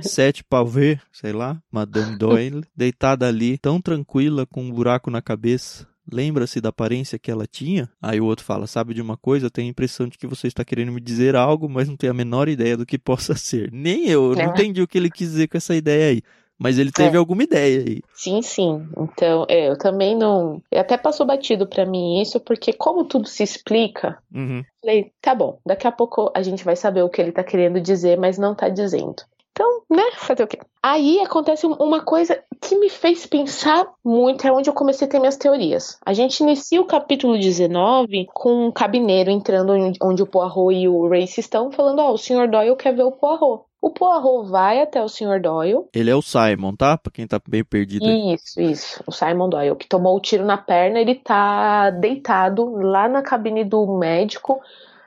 Sete 0.01 0.43
pavê, 0.43 0.99
sei 1.11 1.31
lá, 1.33 1.61
Madame 1.71 2.17
Doyle, 2.17 2.61
deitada 2.75 3.27
ali, 3.27 3.57
tão 3.57 3.79
tranquila, 3.81 4.45
com 4.45 4.63
um 4.63 4.71
buraco 4.71 5.09
na 5.09 5.21
cabeça. 5.21 5.87
Lembra-se 6.11 6.59
da 6.59 6.67
aparência 6.67 7.17
que 7.17 7.31
ela 7.31 7.47
tinha? 7.47 7.89
Aí 8.01 8.19
o 8.19 8.25
outro 8.25 8.43
fala: 8.43 8.67
Sabe 8.67 8.93
de 8.93 9.01
uma 9.01 9.15
coisa? 9.15 9.45
Eu 9.45 9.49
tenho 9.51 9.67
a 9.67 9.71
impressão 9.71 10.05
de 10.07 10.17
que 10.17 10.27
você 10.27 10.47
está 10.47 10.65
querendo 10.65 10.91
me 10.91 10.99
dizer 10.99 11.33
algo, 11.33 11.69
mas 11.69 11.87
não 11.87 11.95
tenho 11.95 12.11
a 12.11 12.15
menor 12.15 12.49
ideia 12.49 12.75
do 12.75 12.85
que 12.85 12.97
possa 12.99 13.35
ser. 13.35 13.71
Nem 13.71 14.09
eu, 14.09 14.31
eu 14.31 14.35
não 14.35 14.41
É. 14.43 14.45
entendi 14.47 14.81
o 14.81 14.87
que 14.87 14.97
ele 14.97 15.09
quis 15.09 15.29
dizer 15.31 15.47
com 15.47 15.55
essa 15.57 15.73
ideia 15.73 16.09
aí. 16.11 16.21
Mas 16.59 16.77
ele 16.77 16.91
teve 16.91 17.15
É. 17.15 17.19
alguma 17.19 17.43
ideia 17.43 17.79
aí. 17.81 18.01
sim, 18.13 18.41
sim. 18.41 18.87
Então, 18.97 19.45
é, 19.49 19.69
eu 19.69 19.77
também 19.77 20.15
não. 20.15 20.61
Até 20.73 20.97
passou 20.97 21.25
batido 21.25 21.67
pra 21.67 21.85
mim 21.85 22.21
isso, 22.21 22.39
porque 22.39 22.71
como 22.71 23.03
tudo 23.05 23.27
se 23.27 23.43
explica, 23.43 24.17
Uhum. 24.33 24.63
falei, 24.81 25.11
tá 25.21 25.33
bom, 25.35 25.59
daqui 25.65 25.87
a 25.87 25.91
pouco 25.91 26.31
a 26.33 26.41
gente 26.41 26.63
vai 26.63 26.75
saber 26.75 27.01
o 27.03 27.09
que 27.09 27.21
ele 27.21 27.31
tá 27.31 27.43
querendo 27.43 27.81
dizer, 27.81 28.17
mas 28.17 28.37
não 28.37 28.55
tá 28.55 28.69
dizendo. 28.69 29.15
Então, 29.51 29.83
né, 29.87 30.03
fazer 30.17 30.41
o 30.43 30.47
quê? 30.47 30.57
Aí 30.81 31.19
acontece 31.19 31.67
um- 31.67 31.73
uma 31.75 32.01
coisa 32.01 32.41
que 32.59 32.75
me 32.75 32.89
fez 32.89 33.27
pensar 33.27 33.85
muito 34.03 34.47
é 34.47 34.51
onde 34.51 34.67
eu 34.67 34.73
comecei 34.73 35.07
a 35.07 35.09
ter 35.09 35.19
minhas 35.19 35.37
teorias. 35.37 35.99
A 36.03 36.11
gente 36.11 36.39
inicia 36.41 36.81
o 36.81 36.85
capítulo 36.87 37.37
19 37.37 38.25
com 38.33 38.67
um 38.67 38.71
cabineiro 38.71 39.29
entrando 39.29 39.73
onde 40.01 40.23
o 40.23 40.25
Poirot 40.27 40.73
e 40.75 40.87
o 40.87 41.07
Race 41.07 41.39
estão, 41.39 41.71
falando: 41.71 41.99
Ó, 41.99 42.09
oh, 42.09 42.13
o 42.13 42.17
Sr. 42.17 42.49
Doyle 42.49 42.75
quer 42.75 42.95
ver 42.95 43.03
o 43.03 43.11
Poirot. 43.11 43.63
O 43.83 43.89
Poirot 43.89 44.49
vai 44.49 44.79
até 44.79 45.03
o 45.03 45.09
Sr. 45.09 45.41
Doyle. 45.41 45.89
Ele 45.93 46.09
é 46.09 46.15
o 46.15 46.21
Simon, 46.21 46.73
tá? 46.73 46.97
Pra 46.97 47.11
quem 47.11 47.27
tá 47.27 47.37
meio 47.51 47.65
perdido. 47.65 48.05
Aí. 48.05 48.33
Isso, 48.33 48.61
isso. 48.61 49.03
O 49.05 49.11
Simon 49.11 49.49
Doyle, 49.49 49.75
que 49.75 49.89
tomou 49.89 50.15
o 50.15 50.21
tiro 50.21 50.45
na 50.45 50.57
perna, 50.57 51.01
ele 51.01 51.15
tá 51.15 51.89
deitado 51.89 52.77
lá 52.77 53.09
na 53.09 53.21
cabine 53.21 53.65
do 53.65 53.85
médico. 53.97 54.61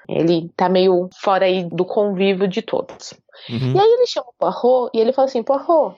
Ele 0.06 0.50
tá 0.54 0.68
meio 0.68 1.08
fora 1.22 1.46
aí 1.46 1.64
do 1.64 1.86
convívio 1.86 2.46
de 2.46 2.60
todos. 2.60 3.14
Uhum. 3.48 3.72
E 3.74 3.80
aí 3.80 3.92
ele 3.94 4.06
chama 4.06 4.26
o 4.28 4.34
Poirot 4.38 4.90
e 4.92 5.00
ele 5.00 5.14
fala 5.14 5.26
assim: 5.26 5.42
Poirot, 5.42 5.96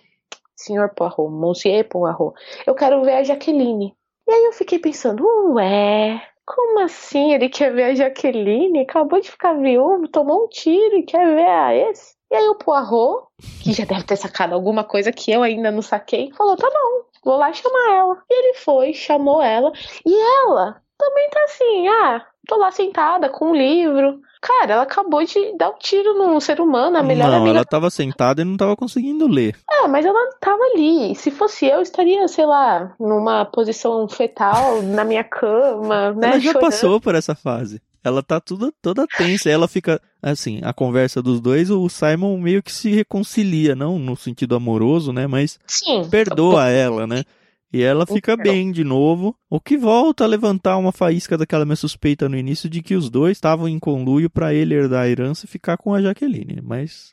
senhor 0.55 0.95
Poirot, 0.95 1.33
Monsieur 1.33 1.83
Poirot, 1.83 2.33
eu 2.65 2.77
quero 2.77 3.03
ver 3.03 3.15
a 3.15 3.25
Jaqueline. 3.25 3.93
E 4.29 4.31
aí 4.31 4.45
eu 4.45 4.53
fiquei 4.53 4.79
pensando: 4.79 5.25
ué, 5.55 6.23
como 6.47 6.79
assim? 6.79 7.33
Ele 7.33 7.49
quer 7.49 7.75
ver 7.75 7.83
a 7.83 7.95
Jaqueline? 7.97 8.83
Acabou 8.83 9.21
de 9.21 9.33
ficar 9.33 9.55
viúvo, 9.55 10.07
tomou 10.07 10.45
um 10.45 10.49
tiro 10.49 10.97
e 10.97 11.03
quer 11.03 11.35
ver 11.35 11.45
a 11.45 11.75
esse? 11.75 12.18
E 12.31 12.35
aí 12.35 12.49
o 12.49 12.55
Poirot, 12.55 13.27
que 13.63 13.73
já 13.73 13.85
deve 13.85 14.05
ter 14.05 14.17
sacado 14.17 14.55
alguma 14.55 14.85
coisa 14.85 15.11
que 15.11 15.31
eu 15.31 15.43
ainda 15.43 15.71
não 15.71 15.83
saquei, 15.83 16.31
falou: 16.33 16.57
tá 16.57 16.69
bom, 16.69 17.05
vou 17.25 17.37
lá 17.37 17.53
chamar 17.53 17.95
ela. 17.95 18.19
E 18.29 18.35
ele 18.35 18.55
foi, 18.55 18.93
chamou 18.93 19.43
ela, 19.43 19.73
e 20.05 20.15
ela 20.45 20.81
também 20.99 21.31
tá 21.31 21.41
assim, 21.45 21.89
ah, 21.89 22.27
tô 22.47 22.57
lá 22.57 22.71
sentada 22.71 23.29
com 23.29 23.51
um 23.51 23.55
livro. 23.55 24.21
Cara, 24.41 24.75
ela 24.75 24.83
acabou 24.83 25.25
de 25.25 25.57
dar 25.57 25.71
um 25.71 25.79
tiro 25.79 26.15
num 26.15 26.39
ser 26.39 26.61
humano, 26.61 26.97
a 26.97 27.03
melhor 27.03 27.29
não, 27.29 27.39
amiga. 27.39 27.57
ela 27.57 27.65
tava 27.65 27.91
sentada 27.91 28.43
e 28.43 28.45
não 28.45 28.57
tava 28.57 28.77
conseguindo 28.77 29.27
ler. 29.27 29.57
Ah, 29.69 29.89
mas 29.89 30.05
ela 30.05 30.31
tava 30.41 30.63
ali. 30.75 31.15
Se 31.17 31.31
fosse 31.31 31.67
eu, 31.67 31.81
estaria, 31.81 32.27
sei 32.29 32.47
lá, 32.47 32.95
numa 33.01 33.45
posição 33.45 34.09
fetal, 34.09 34.83
na 34.83 35.05
minha 35.05 35.25
cama, 35.25 36.13
né? 36.13 36.31
Ela 36.31 36.41
já 36.41 36.53
chorando. 36.53 36.71
passou 36.71 37.01
por 37.01 37.15
essa 37.15 37.35
fase 37.35 37.81
ela 38.03 38.23
tá 38.23 38.41
tudo, 38.41 38.73
toda 38.81 39.07
tensa. 39.07 39.51
ela 39.51 39.69
fica, 39.69 40.01
assim, 40.23 40.61
a 40.63 40.73
conversa 40.73 41.23
dos 41.23 41.41
dois, 41.41 41.71
o 41.71 41.89
Simon 41.89 42.39
meio 42.39 42.63
que 42.63 42.73
se 42.73 42.91
reconcilia, 42.91 43.75
não 43.75 43.99
no 43.99 44.17
sentido 44.17 44.55
amoroso, 44.55 45.13
né? 45.13 45.27
Mas 45.27 45.59
Sim. 45.67 46.09
perdoa 46.09 46.69
ela, 46.69 47.07
né? 47.07 47.25
E 47.73 47.83
ela 47.83 48.07
fica 48.07 48.35
bem 48.35 48.73
de 48.73 48.83
novo, 48.83 49.37
o 49.51 49.61
que 49.61 49.77
volta 49.77 50.25
a 50.25 50.27
levantar 50.27 50.79
uma 50.79 50.91
faísca 50.91 51.37
daquela 51.37 51.67
minha 51.67 51.77
suspeita 51.77 52.27
no 52.27 52.37
início 52.37 52.69
de 52.69 52.81
que 52.81 52.95
os 52.95 53.11
dois 53.11 53.37
estavam 53.37 53.69
em 53.69 53.79
conluio 53.79 54.31
para 54.31 54.55
ele 54.55 54.75
herdar 54.75 55.03
a 55.03 55.09
herança 55.09 55.45
e 55.45 55.49
ficar 55.49 55.77
com 55.77 55.93
a 55.93 56.01
Jaqueline, 56.01 56.63
mas... 56.63 57.13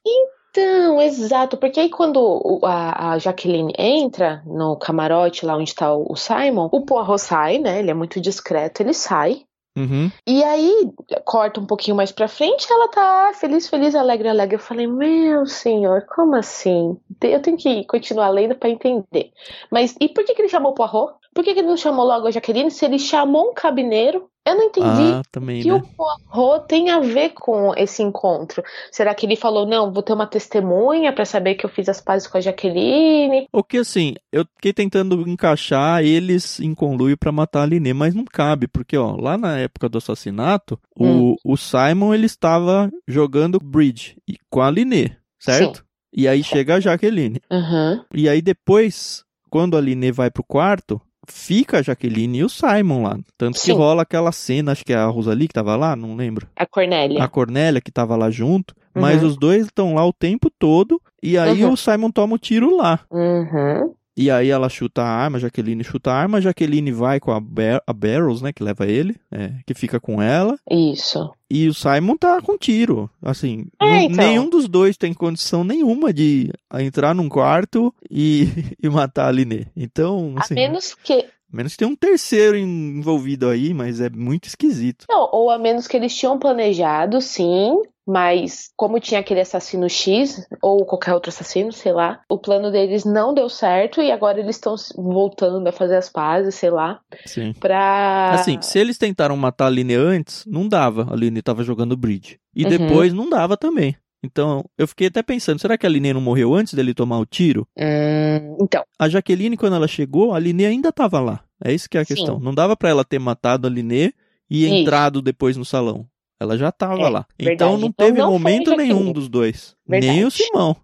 Então, 0.58 1.02
exato, 1.02 1.58
porque 1.58 1.82
aí 1.82 1.90
quando 1.90 2.62
a, 2.64 3.12
a 3.12 3.18
Jaqueline 3.18 3.74
entra 3.78 4.42
no 4.46 4.78
camarote 4.78 5.46
lá 5.46 5.58
onde 5.58 5.70
está 5.70 5.94
o 5.94 6.16
Simon, 6.16 6.70
o 6.72 6.86
Poirot 6.86 7.20
sai, 7.20 7.58
né? 7.58 7.80
Ele 7.80 7.92
é 7.92 7.94
muito 7.94 8.22
discreto, 8.22 8.82
ele 8.82 8.94
sai. 8.94 9.42
Uhum. 9.78 10.10
E 10.26 10.44
aí, 10.44 10.90
corta 11.26 11.60
um 11.60 11.66
pouquinho 11.66 11.98
mais 11.98 12.12
pra 12.12 12.28
frente, 12.28 12.66
ela 12.72 12.88
tá 12.88 13.32
feliz, 13.36 13.68
feliz, 13.68 13.94
alegre, 13.94 14.30
alegre. 14.30 14.56
Eu 14.56 14.60
falei, 14.60 14.88
meu 14.88 15.46
senhor, 15.46 16.06
como 16.08 16.36
assim? 16.36 16.98
Eu 17.22 17.42
tenho 17.42 17.58
que 17.58 17.84
continuar 17.86 18.30
lendo 18.30 18.56
para 18.56 18.70
entender. 18.70 19.32
Mas 19.70 19.96
e 20.00 20.08
por 20.08 20.24
que, 20.24 20.34
que 20.34 20.42
ele 20.42 20.50
chamou 20.50 20.74
Poirot? 20.74 21.16
Por 21.34 21.44
que, 21.44 21.54
que 21.54 21.60
ele 21.60 21.68
não 21.68 21.76
chamou 21.76 22.06
logo 22.06 22.28
a 22.28 22.32
Jaqueline? 22.32 22.72
Se 22.72 22.86
ele 22.86 22.98
chamou 22.98 23.52
um 23.52 23.54
cabineiro, 23.54 24.30
eu 24.46 24.56
não 24.56 24.64
entendi 24.66 25.12
ah, 25.12 25.24
também, 25.32 25.64
que 25.64 25.68
né? 25.68 25.74
o 25.74 25.82
Poirot 25.82 26.68
tem 26.68 26.92
a 26.92 27.00
ver 27.00 27.32
com 27.32 27.74
esse 27.76 28.04
encontro. 28.04 28.64
Será 28.92 29.16
que 29.16 29.26
ele 29.26 29.36
falou, 29.36 29.66
não, 29.66 29.92
vou 29.92 30.04
ter 30.04 30.14
uma 30.14 30.28
testemunha 30.28 31.12
para 31.12 31.26
saber 31.26 31.56
que 31.56 31.66
eu 31.66 31.70
fiz 31.70 31.90
as 31.90 32.00
pazes 32.00 32.28
com 32.28 32.38
a 32.38 32.42
Jaqueline? 32.42 33.48
O 33.52 33.64
que 33.64 33.80
assim, 33.80 34.14
eu 34.32 34.46
fiquei 34.56 34.72
tentando 34.72 35.28
encaixar 35.28 36.04
eles 36.04 36.60
em 36.60 36.76
conluio 36.76 37.18
para 37.18 37.32
matar 37.32 37.64
a 37.64 37.66
Liné, 37.66 37.92
mas 37.92 38.14
não 38.14 38.24
cabe, 38.24 38.68
porque 38.68 38.96
ó, 38.96 39.16
lá 39.16 39.36
na 39.36 39.58
época 39.58 39.90
do 39.90 39.98
assassinato, 39.98 40.80
hum. 40.96 41.36
o, 41.44 41.54
o 41.54 41.58
Simon 41.58 42.14
ele 42.14 42.28
estava 42.28 42.92
jogando 43.08 43.60
bridge 43.60 44.16
com 44.50 44.62
a 44.62 44.70
Liné, 44.70 45.18
certo? 45.40 45.80
Sim. 45.80 45.84
E 46.18 46.28
aí 46.28 46.44
chega 46.44 46.76
a 46.76 46.80
Jaqueline. 46.80 47.42
Uhum. 47.52 48.06
E 48.14 48.30
aí 48.30 48.42
depois, 48.42 49.24
quando 49.50 49.76
a 49.76 49.82
Liné 49.82 50.12
vai 50.12 50.30
pro 50.30 50.44
quarto, 50.44 51.02
fica 51.28 51.80
a 51.80 51.82
Jaqueline 51.82 52.40
e 52.40 52.44
o 52.44 52.50
Simon 52.50 53.04
lá. 53.04 53.18
Tanto 53.38 53.60
Sim. 53.60 53.72
que 53.72 53.78
rola 53.78 54.04
aquela 54.04 54.32
cena, 54.32 54.72
acho 54.72 54.84
que 54.86 54.94
é 54.94 54.96
a 54.96 55.06
Rosalie 55.06 55.48
que 55.48 55.54
tava 55.54 55.76
lá, 55.76 55.96
não 55.96 56.16
lembro. 56.16 56.48
A 56.56 56.66
Cornélia. 56.66 57.24
A 57.24 57.28
Cornélia 57.28 57.82
que 57.82 57.92
tava 57.92 58.16
lá 58.16 58.30
junto. 58.30 58.74
Uhum. 58.96 59.02
Mas 59.02 59.24
os 59.24 59.38
dois 59.38 59.66
estão 59.66 59.96
lá 59.96 60.06
o 60.06 60.14
tempo 60.14 60.50
todo. 60.58 61.02
E 61.22 61.38
aí 61.38 61.64
uhum. 61.64 61.74
o 61.74 61.78
Simon 61.78 62.12
toma 62.12 62.36
o 62.36 62.40
tiro 62.40 62.76
lá. 62.76 63.00
Uhum. 63.12 63.94
E 64.18 64.32
aí 64.32 64.50
ela 64.50 64.70
chuta 64.70 65.02
a 65.02 65.08
arma, 65.08 65.38
a 65.38 65.42
Jaqueline 65.42 65.84
chuta 65.84 66.12
a 66.12 66.16
arma, 66.16 66.38
a 66.38 66.42
Jaqueline 66.42 66.92
vai 66.92 67.20
com 67.20 67.32
a, 67.32 67.40
Bar 67.40 67.82
a 67.86 67.92
Barrels, 67.94 68.42
né, 68.42 68.54
que 68.54 68.64
leva 68.64 68.86
ele, 68.86 69.16
é, 69.30 69.52
que 69.66 69.74
fica 69.74 70.00
com 70.00 70.22
ela. 70.22 70.58
Isso. 70.70 71.34
E 71.50 71.68
o 71.68 71.74
Simon 71.74 72.16
tá 72.16 72.42
com 72.42 72.58
tiro, 72.58 73.10
assim, 73.22 73.66
é, 73.82 74.04
então. 74.04 74.26
nenhum 74.26 74.50
dos 74.50 74.68
dois 74.68 74.96
tem 74.96 75.14
condição 75.14 75.64
nenhuma 75.64 76.14
de 76.14 76.50
entrar 76.80 77.14
num 77.14 77.28
quarto 77.28 77.94
e, 78.10 78.48
e 78.82 78.90
matar 78.90 79.28
a 79.28 79.32
Liné. 79.32 79.68
Então, 79.76 80.34
assim... 80.38 80.54
A 80.54 80.56
menos 80.56 80.96
que 80.96 81.26
menos 81.52 81.74
que 81.74 81.80
tem 81.80 81.88
um 81.88 81.96
terceiro 81.96 82.58
envolvido 82.58 83.48
aí, 83.48 83.74
mas 83.74 84.02
é 84.02 84.10
muito 84.10 84.48
esquisito. 84.48 85.06
Não, 85.10 85.30
ou 85.32 85.50
a 85.50 85.58
menos 85.58 85.88
que 85.88 85.96
eles 85.96 86.16
tinham 86.16 86.38
planejado, 86.38 87.22
sim, 87.22 87.82
mas 88.08 88.70
como 88.76 89.00
tinha 89.00 89.20
aquele 89.20 89.42
assassino 89.42 89.90
X, 89.90 90.48
ou 90.62 90.86
qualquer 90.86 91.14
outro 91.14 91.30
assassino, 91.30 91.72
sei 91.72 91.92
lá, 91.92 92.22
o 92.30 92.38
plano 92.38 92.72
deles 92.72 93.04
não 93.04 93.34
deu 93.34 93.50
certo 93.50 94.02
e 94.02 94.12
agora 94.12 94.40
eles 94.40 94.56
estão 94.56 94.76
voltando 94.96 95.68
a 95.68 95.72
fazer 95.72 95.96
as 95.96 96.10
pazes, 96.10 96.56
sei 96.56 96.70
lá. 96.70 97.00
Sim. 97.26 97.54
Pra. 97.54 98.32
Assim, 98.32 98.62
se 98.62 98.78
eles 98.78 98.98
tentaram 98.98 99.36
matar 99.36 99.66
a 99.66 99.68
Aline 99.68 99.96
antes, 99.96 100.46
não 100.46 100.68
dava. 100.68 101.08
A 101.10 101.14
Aline 101.14 101.42
tava 101.42 101.64
jogando 101.64 101.98
bridge. 101.98 102.40
E 102.56 102.64
uhum. 102.64 102.70
depois 102.70 103.14
não 103.14 103.30
dava 103.30 103.58
também. 103.58 103.96
Então, 104.24 104.66
eu 104.78 104.88
fiquei 104.88 105.08
até 105.08 105.22
pensando, 105.22 105.60
será 105.60 105.78
que 105.78 105.86
a 105.86 105.90
Aline 105.90 106.14
não 106.14 106.22
morreu 106.22 106.54
antes 106.56 106.74
dele 106.74 106.96
tomar 106.96 107.20
o 107.20 107.26
tiro? 107.26 107.68
Hum, 107.78 108.58
então. 108.60 108.84
A 108.98 109.08
Jaqueline, 109.08 109.56
quando 109.56 109.76
ela 109.76 109.88
chegou, 109.88 110.34
a 110.34 110.38
Aline 110.38 110.66
ainda 110.66 110.92
tava 110.92 111.20
lá. 111.20 111.44
É 111.64 111.72
isso 111.72 111.88
que 111.88 111.98
é 111.98 112.02
a 112.02 112.06
Sim. 112.06 112.16
questão. 112.16 112.40
Não 112.40 112.54
dava 112.54 112.76
para 112.76 112.90
ela 112.90 113.06
ter 113.06 113.20
matado 113.20 113.68
a 113.68 113.70
Aline 113.70 114.14
e 114.50 114.66
isso. 114.66 114.74
entrado 114.74 115.22
depois 115.22 115.56
no 115.58 115.66
salão. 115.66 116.08
Ela 116.40 116.58
já 116.58 116.70
estava 116.70 117.00
é, 117.00 117.10
lá. 117.10 117.26
Verdade. 117.38 117.54
Então 117.54 117.78
não 117.78 117.92
teve 117.92 118.12
então, 118.12 118.26
não 118.26 118.34
momento 118.34 118.76
nenhum 118.76 119.12
dos 119.12 119.30
dois. 119.30 119.76
Verdade. 119.88 120.14
Nem 120.14 120.26
o 120.26 120.32
Simão. 120.32 120.76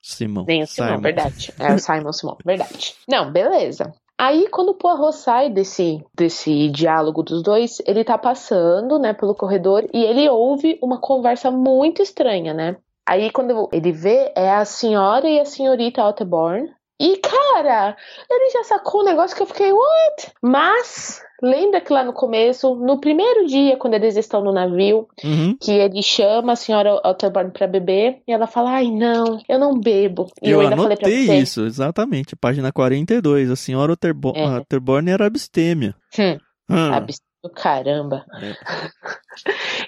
Simão. 0.00 0.44
Nem 0.46 0.62
o 0.62 0.66
Simão, 0.66 0.88
Simon. 0.90 1.00
verdade. 1.00 1.54
É 1.58 1.74
o 1.74 1.78
Simon 1.78 2.12
Simão, 2.12 2.36
verdade. 2.44 2.94
Não, 3.08 3.30
beleza. 3.30 3.92
Aí, 4.20 4.48
quando 4.48 4.70
o 4.70 4.74
Poirot 4.74 5.14
sai 5.14 5.48
desse, 5.48 6.04
desse 6.12 6.68
diálogo 6.70 7.22
dos 7.22 7.40
dois, 7.40 7.80
ele 7.86 8.02
tá 8.02 8.18
passando, 8.18 8.98
né, 8.98 9.12
pelo 9.12 9.34
corredor 9.34 9.88
e 9.94 10.04
ele 10.04 10.28
ouve 10.28 10.76
uma 10.82 11.00
conversa 11.00 11.52
muito 11.52 12.02
estranha, 12.02 12.52
né? 12.52 12.76
Aí, 13.06 13.30
quando 13.30 13.68
ele 13.72 13.92
vê, 13.92 14.32
é 14.34 14.50
a 14.50 14.64
senhora 14.64 15.28
e 15.28 15.38
a 15.38 15.44
senhorita 15.44 16.04
Otterborn. 16.04 16.68
E, 17.00 17.16
cara, 17.18 17.96
ele 18.28 18.50
já 18.50 18.64
sacou 18.64 19.02
um 19.02 19.04
negócio 19.04 19.36
que 19.36 19.42
eu 19.42 19.46
fiquei, 19.46 19.72
what? 19.72 20.32
Mas 20.42 21.22
Lembra 21.40 21.80
que 21.80 21.92
lá 21.92 22.02
no 22.02 22.12
começo, 22.12 22.74
no 22.74 22.98
primeiro 23.00 23.46
dia, 23.46 23.76
quando 23.76 23.94
eles 23.94 24.16
estão 24.16 24.42
no 24.42 24.52
navio, 24.52 25.06
uhum. 25.24 25.56
que 25.60 25.70
ele 25.70 26.02
chama 26.02 26.52
a 26.52 26.56
senhora 26.56 27.00
Otterborn 27.04 27.50
pra 27.52 27.66
beber 27.66 28.18
e 28.26 28.32
ela 28.32 28.46
fala: 28.46 28.70
Ai, 28.72 28.90
não, 28.90 29.40
eu 29.48 29.58
não 29.58 29.78
bebo. 29.78 30.26
E 30.42 30.50
eu, 30.50 30.54
eu 30.58 30.60
ainda 30.62 30.74
anotei 30.74 30.96
falei 30.96 31.24
pra 31.24 31.32
você, 31.34 31.38
isso, 31.38 31.64
exatamente. 31.64 32.34
Página 32.34 32.72
42. 32.72 33.50
A 33.50 33.56
senhora 33.56 33.92
É. 33.92 34.58
Otterborn 34.58 35.10
era 35.10 35.26
abstêmia. 35.26 35.94
Hum, 36.18 36.38
Hum. 36.70 36.92
abs- 36.92 37.18
do 37.18 37.27
caramba. 37.48 38.24
É. 38.40 38.54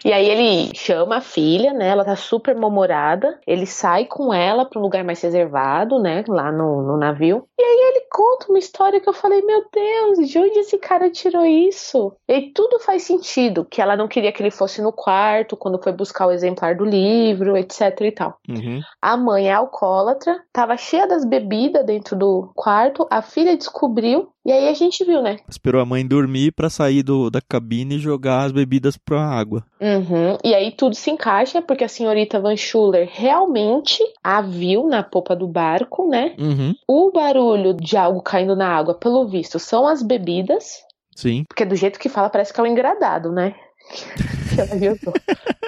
E 0.05 0.13
aí 0.13 0.29
ele 0.29 0.75
chama 0.75 1.17
a 1.17 1.21
filha, 1.21 1.73
né? 1.73 1.89
Ela 1.89 2.05
tá 2.05 2.17
super 2.17 2.55
mal-humorada. 2.55 3.39
Ele 3.47 3.67
sai 3.67 4.05
com 4.05 4.33
ela 4.33 4.65
pra 4.65 4.79
um 4.79 4.83
lugar 4.83 5.05
mais 5.05 5.21
reservado, 5.21 5.99
né? 5.99 6.25
Lá 6.29 6.51
no, 6.51 6.83
no 6.83 6.97
navio. 6.97 7.45
E 7.59 7.63
aí 7.63 7.91
ele 7.91 8.07
conta 8.11 8.47
uma 8.49 8.59
história 8.59 9.01
que 9.01 9.09
eu 9.09 9.13
falei: 9.13 9.43
Meu 9.43 9.65
Deus, 9.73 10.29
de 10.29 10.39
onde 10.39 10.59
esse 10.61 10.79
cara 10.79 11.11
tirou 11.11 11.45
isso? 11.45 12.15
E 12.29 12.53
tudo 12.53 12.79
faz 12.81 13.03
sentido. 13.03 13.65
Que 13.65 13.83
ela 13.83 13.97
não 13.97 14.09
queria 14.09 14.33
que 14.33 14.43
ele 14.43 14.51
fosse 14.51 14.81
no 14.81 14.93
quarto 14.93 15.57
quando 15.57 15.83
foi 15.83 15.93
buscar 15.93 16.27
o 16.27 16.33
exemplar 16.33 16.77
do 16.77 16.85
livro, 16.85 17.57
etc 17.57 18.01
e 18.01 18.13
tal. 18.13 18.39
Uhum. 18.49 18.81
A 19.03 19.17
mãe 19.17 19.49
é 19.49 19.53
alcoólatra, 19.53 20.41
tava 20.53 20.77
cheia 20.77 21.07
das 21.07 21.25
bebidas 21.25 21.85
dentro 21.85 22.17
do 22.17 22.51
quarto. 22.55 23.07
A 23.11 23.21
filha 23.21 23.57
descobriu. 23.57 24.31
E 24.45 24.51
aí 24.51 24.69
a 24.69 24.75
gente 24.75 25.05
viu, 25.05 25.21
né? 25.21 25.39
Esperou 25.49 25.81
a 25.83 25.85
mãe 25.85 26.07
dormir 26.07 26.53
pra 26.53 26.71
sair 26.71 27.03
do, 27.03 27.31
da 27.31 27.41
cabine 27.41 27.97
e 27.97 27.99
jogar 27.99 28.45
as 28.45 28.53
bebidas 28.53 28.97
pra 28.97 29.21
água. 29.21 29.65
Uhum. 29.79 30.39
E 30.43 30.55
aí 30.55 30.73
tudo 30.73 30.95
se 30.95 31.11
encaixa, 31.11 31.61
porque 31.61 31.85
a 31.85 31.89
senhorita 31.89 32.41
Van 32.41 32.57
Schuller 32.57 33.09
realmente 33.13 34.03
a 34.25 34.41
viu 34.41 34.87
na 34.87 35.03
popa 35.03 35.37
do 35.37 35.47
barco, 35.47 36.09
né? 36.09 36.35
Uhum. 36.39 36.75
O 36.89 37.13
barulho 37.13 37.75
de 37.75 37.97
algo 37.97 38.23
caindo 38.23 38.57
na 38.57 38.69
água, 38.69 38.95
pelo 38.95 39.29
visto, 39.29 39.59
são 39.59 39.87
as 39.87 40.03
bebidas. 40.03 40.79
Sim. 41.15 41.45
Porque 41.47 41.67
do 41.67 41.77
jeito 41.77 41.99
que 41.99 42.09
fala, 42.09 42.31
parece 42.31 42.53
que 42.53 42.61
é 42.61 42.63
um 42.63 42.67
engradado, 42.67 43.31
né? 43.31 43.55
que 44.55 44.61
ela 44.61 44.77
viu. 44.77 44.97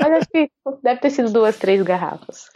Mas 0.01 0.13
acho 0.13 0.29
que 0.31 0.51
deve 0.83 1.01
ter 1.01 1.11
sido 1.11 1.31
duas, 1.31 1.59
três 1.59 1.83
garrafas. 1.83 2.49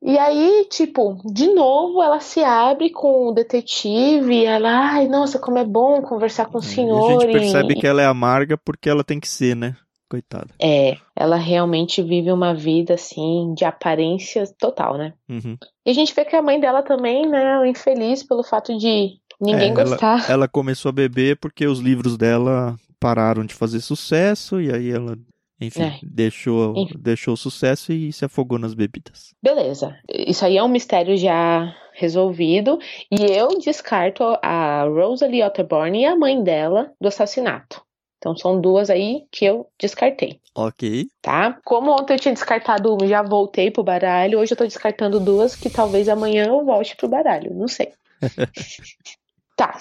E 0.00 0.16
aí, 0.16 0.66
tipo, 0.70 1.20
de 1.24 1.48
novo 1.52 2.00
ela 2.02 2.20
se 2.20 2.42
abre 2.42 2.90
com 2.90 3.28
o 3.28 3.32
detetive 3.32 4.32
e 4.32 4.44
ela, 4.44 4.92
ai, 4.92 5.08
nossa, 5.08 5.38
como 5.38 5.58
é 5.58 5.64
bom 5.64 6.00
conversar 6.02 6.46
com 6.46 6.58
o 6.58 6.62
senhor. 6.62 7.10
E 7.10 7.16
a 7.16 7.20
gente 7.20 7.32
percebe 7.32 7.74
que 7.74 7.86
ela 7.86 8.00
é 8.00 8.06
amarga 8.06 8.56
porque 8.56 8.88
ela 8.88 9.02
tem 9.02 9.18
que 9.18 9.28
ser, 9.28 9.56
né? 9.56 9.76
Coitada. 10.08 10.48
É, 10.62 10.96
ela 11.14 11.36
realmente 11.36 12.02
vive 12.02 12.32
uma 12.32 12.54
vida 12.54 12.94
assim 12.94 13.52
de 13.54 13.64
aparência 13.64 14.44
total, 14.58 14.96
né? 14.96 15.12
Uhum. 15.28 15.58
E 15.84 15.90
a 15.90 15.92
gente 15.92 16.14
vê 16.14 16.24
que 16.24 16.34
a 16.34 16.40
mãe 16.40 16.58
dela 16.58 16.82
também, 16.82 17.28
né, 17.28 17.68
infeliz 17.68 18.22
pelo 18.22 18.42
fato 18.42 18.76
de 18.78 19.18
ninguém 19.38 19.70
É, 19.70 19.74
gostar. 19.74 20.24
Ela, 20.24 20.32
ela 20.32 20.48
começou 20.48 20.88
a 20.88 20.92
beber 20.92 21.36
porque 21.38 21.66
os 21.66 21.80
livros 21.80 22.16
dela 22.16 22.76
pararam 22.98 23.44
de 23.44 23.54
fazer 23.54 23.80
sucesso 23.80 24.60
e 24.60 24.72
aí 24.72 24.90
ela, 24.90 25.16
enfim, 25.60 25.82
É. 25.82 25.98
deixou, 26.02 26.74
Enfim. 26.76 26.94
deixou 26.98 27.34
o 27.34 27.36
sucesso 27.36 27.92
e 27.92 28.12
se 28.12 28.24
afogou 28.24 28.58
nas 28.58 28.74
bebidas. 28.74 29.34
Beleza. 29.42 29.96
Isso 30.08 30.44
aí 30.44 30.56
é 30.56 30.62
um 30.62 30.68
mistério 30.68 31.16
já 31.16 31.74
resolvido. 31.94 32.78
E 33.10 33.22
eu 33.24 33.48
descarto 33.58 34.22
a 34.42 34.84
Rosalie 34.84 35.42
Otterborn 35.42 36.00
e 36.00 36.04
a 36.06 36.14
mãe 36.16 36.42
dela 36.42 36.92
do 37.00 37.08
assassinato. 37.08 37.82
Então 38.18 38.36
são 38.36 38.60
duas 38.60 38.90
aí 38.90 39.24
que 39.30 39.44
eu 39.44 39.68
descartei. 39.78 40.40
Ok. 40.54 41.06
Tá? 41.22 41.56
Como 41.64 41.92
ontem 41.92 42.14
eu 42.14 42.18
tinha 42.18 42.34
descartado 42.34 42.92
uma 42.94 43.04
e 43.04 43.08
já 43.08 43.22
voltei 43.22 43.70
pro 43.70 43.84
baralho, 43.84 44.40
hoje 44.40 44.52
eu 44.52 44.56
tô 44.56 44.64
descartando 44.64 45.20
duas 45.20 45.54
que 45.54 45.70
talvez 45.70 46.08
amanhã 46.08 46.46
eu 46.46 46.64
volte 46.64 46.96
pro 46.96 47.08
baralho, 47.08 47.54
não 47.54 47.68
sei. 47.68 47.92
tá. 49.56 49.78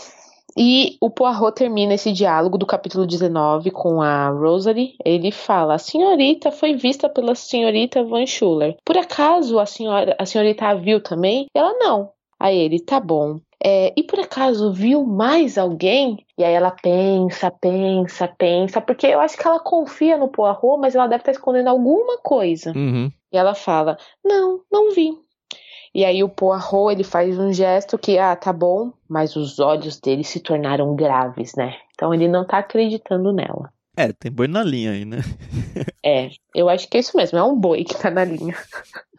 E 0.57 0.97
o 0.99 1.11
Poirot 1.11 1.53
termina 1.53 1.93
esse 1.93 2.11
diálogo 2.11 2.57
do 2.57 2.65
capítulo 2.65 3.05
19 3.05 3.69
com 3.69 4.01
a 4.01 4.29
Rosalie. 4.29 4.95
Ele 5.05 5.31
fala: 5.31 5.75
A 5.75 5.77
senhorita 5.77 6.51
foi 6.51 6.73
vista 6.73 7.07
pela 7.07 7.35
senhorita 7.35 8.03
Van 8.03 8.25
Schuller. 8.25 8.75
Por 8.83 8.97
acaso 8.97 9.59
a 9.59 9.67
senhora, 9.67 10.15
a 10.17 10.25
senhorita 10.25 10.65
a 10.65 10.73
viu 10.73 10.99
também? 10.99 11.45
Ela 11.53 11.73
não. 11.73 12.09
Aí 12.39 12.57
ele: 12.57 12.79
Tá 12.79 12.99
bom. 12.99 13.39
É, 13.63 13.93
e 13.97 14.03
por 14.03 14.19
acaso 14.19 14.71
viu 14.71 15.03
mais 15.03 15.57
alguém? 15.57 16.25
E 16.37 16.43
aí 16.43 16.53
ela 16.53 16.71
pensa, 16.71 17.49
pensa, 17.51 18.27
pensa, 18.27 18.79
porque 18.79 19.07
eu 19.07 19.19
acho 19.19 19.35
que 19.35 19.47
ela 19.47 19.59
confia 19.59 20.17
no 20.17 20.27
Poirot, 20.27 20.79
mas 20.79 20.95
ela 20.95 21.07
deve 21.07 21.21
estar 21.21 21.31
escondendo 21.31 21.69
alguma 21.69 22.17
coisa. 22.17 22.71
Uhum. 22.75 23.11
E 23.31 23.37
ela 23.37 23.53
fala: 23.53 23.97
Não, 24.23 24.61
não 24.71 24.91
vi. 24.91 25.11
E 25.97 26.05
aí 26.05 26.23
o 26.23 26.29
Poirot 26.29 26.91
ele 26.93 27.03
faz 27.03 27.39
um 27.39 27.51
gesto 27.51 27.97
que, 27.97 28.19
ah, 28.19 28.35
tá 28.35 28.53
bom, 28.53 28.93
mas 29.09 29.35
os 29.35 29.57
olhos 29.57 29.99
dele 29.99 30.23
se 30.23 30.39
tornaram 30.39 30.95
graves, 30.95 31.55
né? 31.57 31.73
Então 31.95 32.13
ele 32.13 32.27
não 32.27 32.45
tá 32.45 32.59
acreditando 32.59 33.33
nela. 33.33 33.71
É, 33.97 34.13
tem 34.13 34.31
boi 34.31 34.47
na 34.47 34.63
linha 34.63 34.91
aí, 34.91 35.03
né? 35.05 35.17
É, 36.05 36.29
eu 36.53 36.69
acho 36.69 36.87
que 36.87 36.97
é 36.97 36.99
isso 36.99 37.17
mesmo, 37.17 37.39
é 37.39 37.43
um 37.43 37.55
boi 37.59 37.83
que 37.83 37.95
tá 37.97 38.11
na 38.11 38.23
linha. 38.23 38.55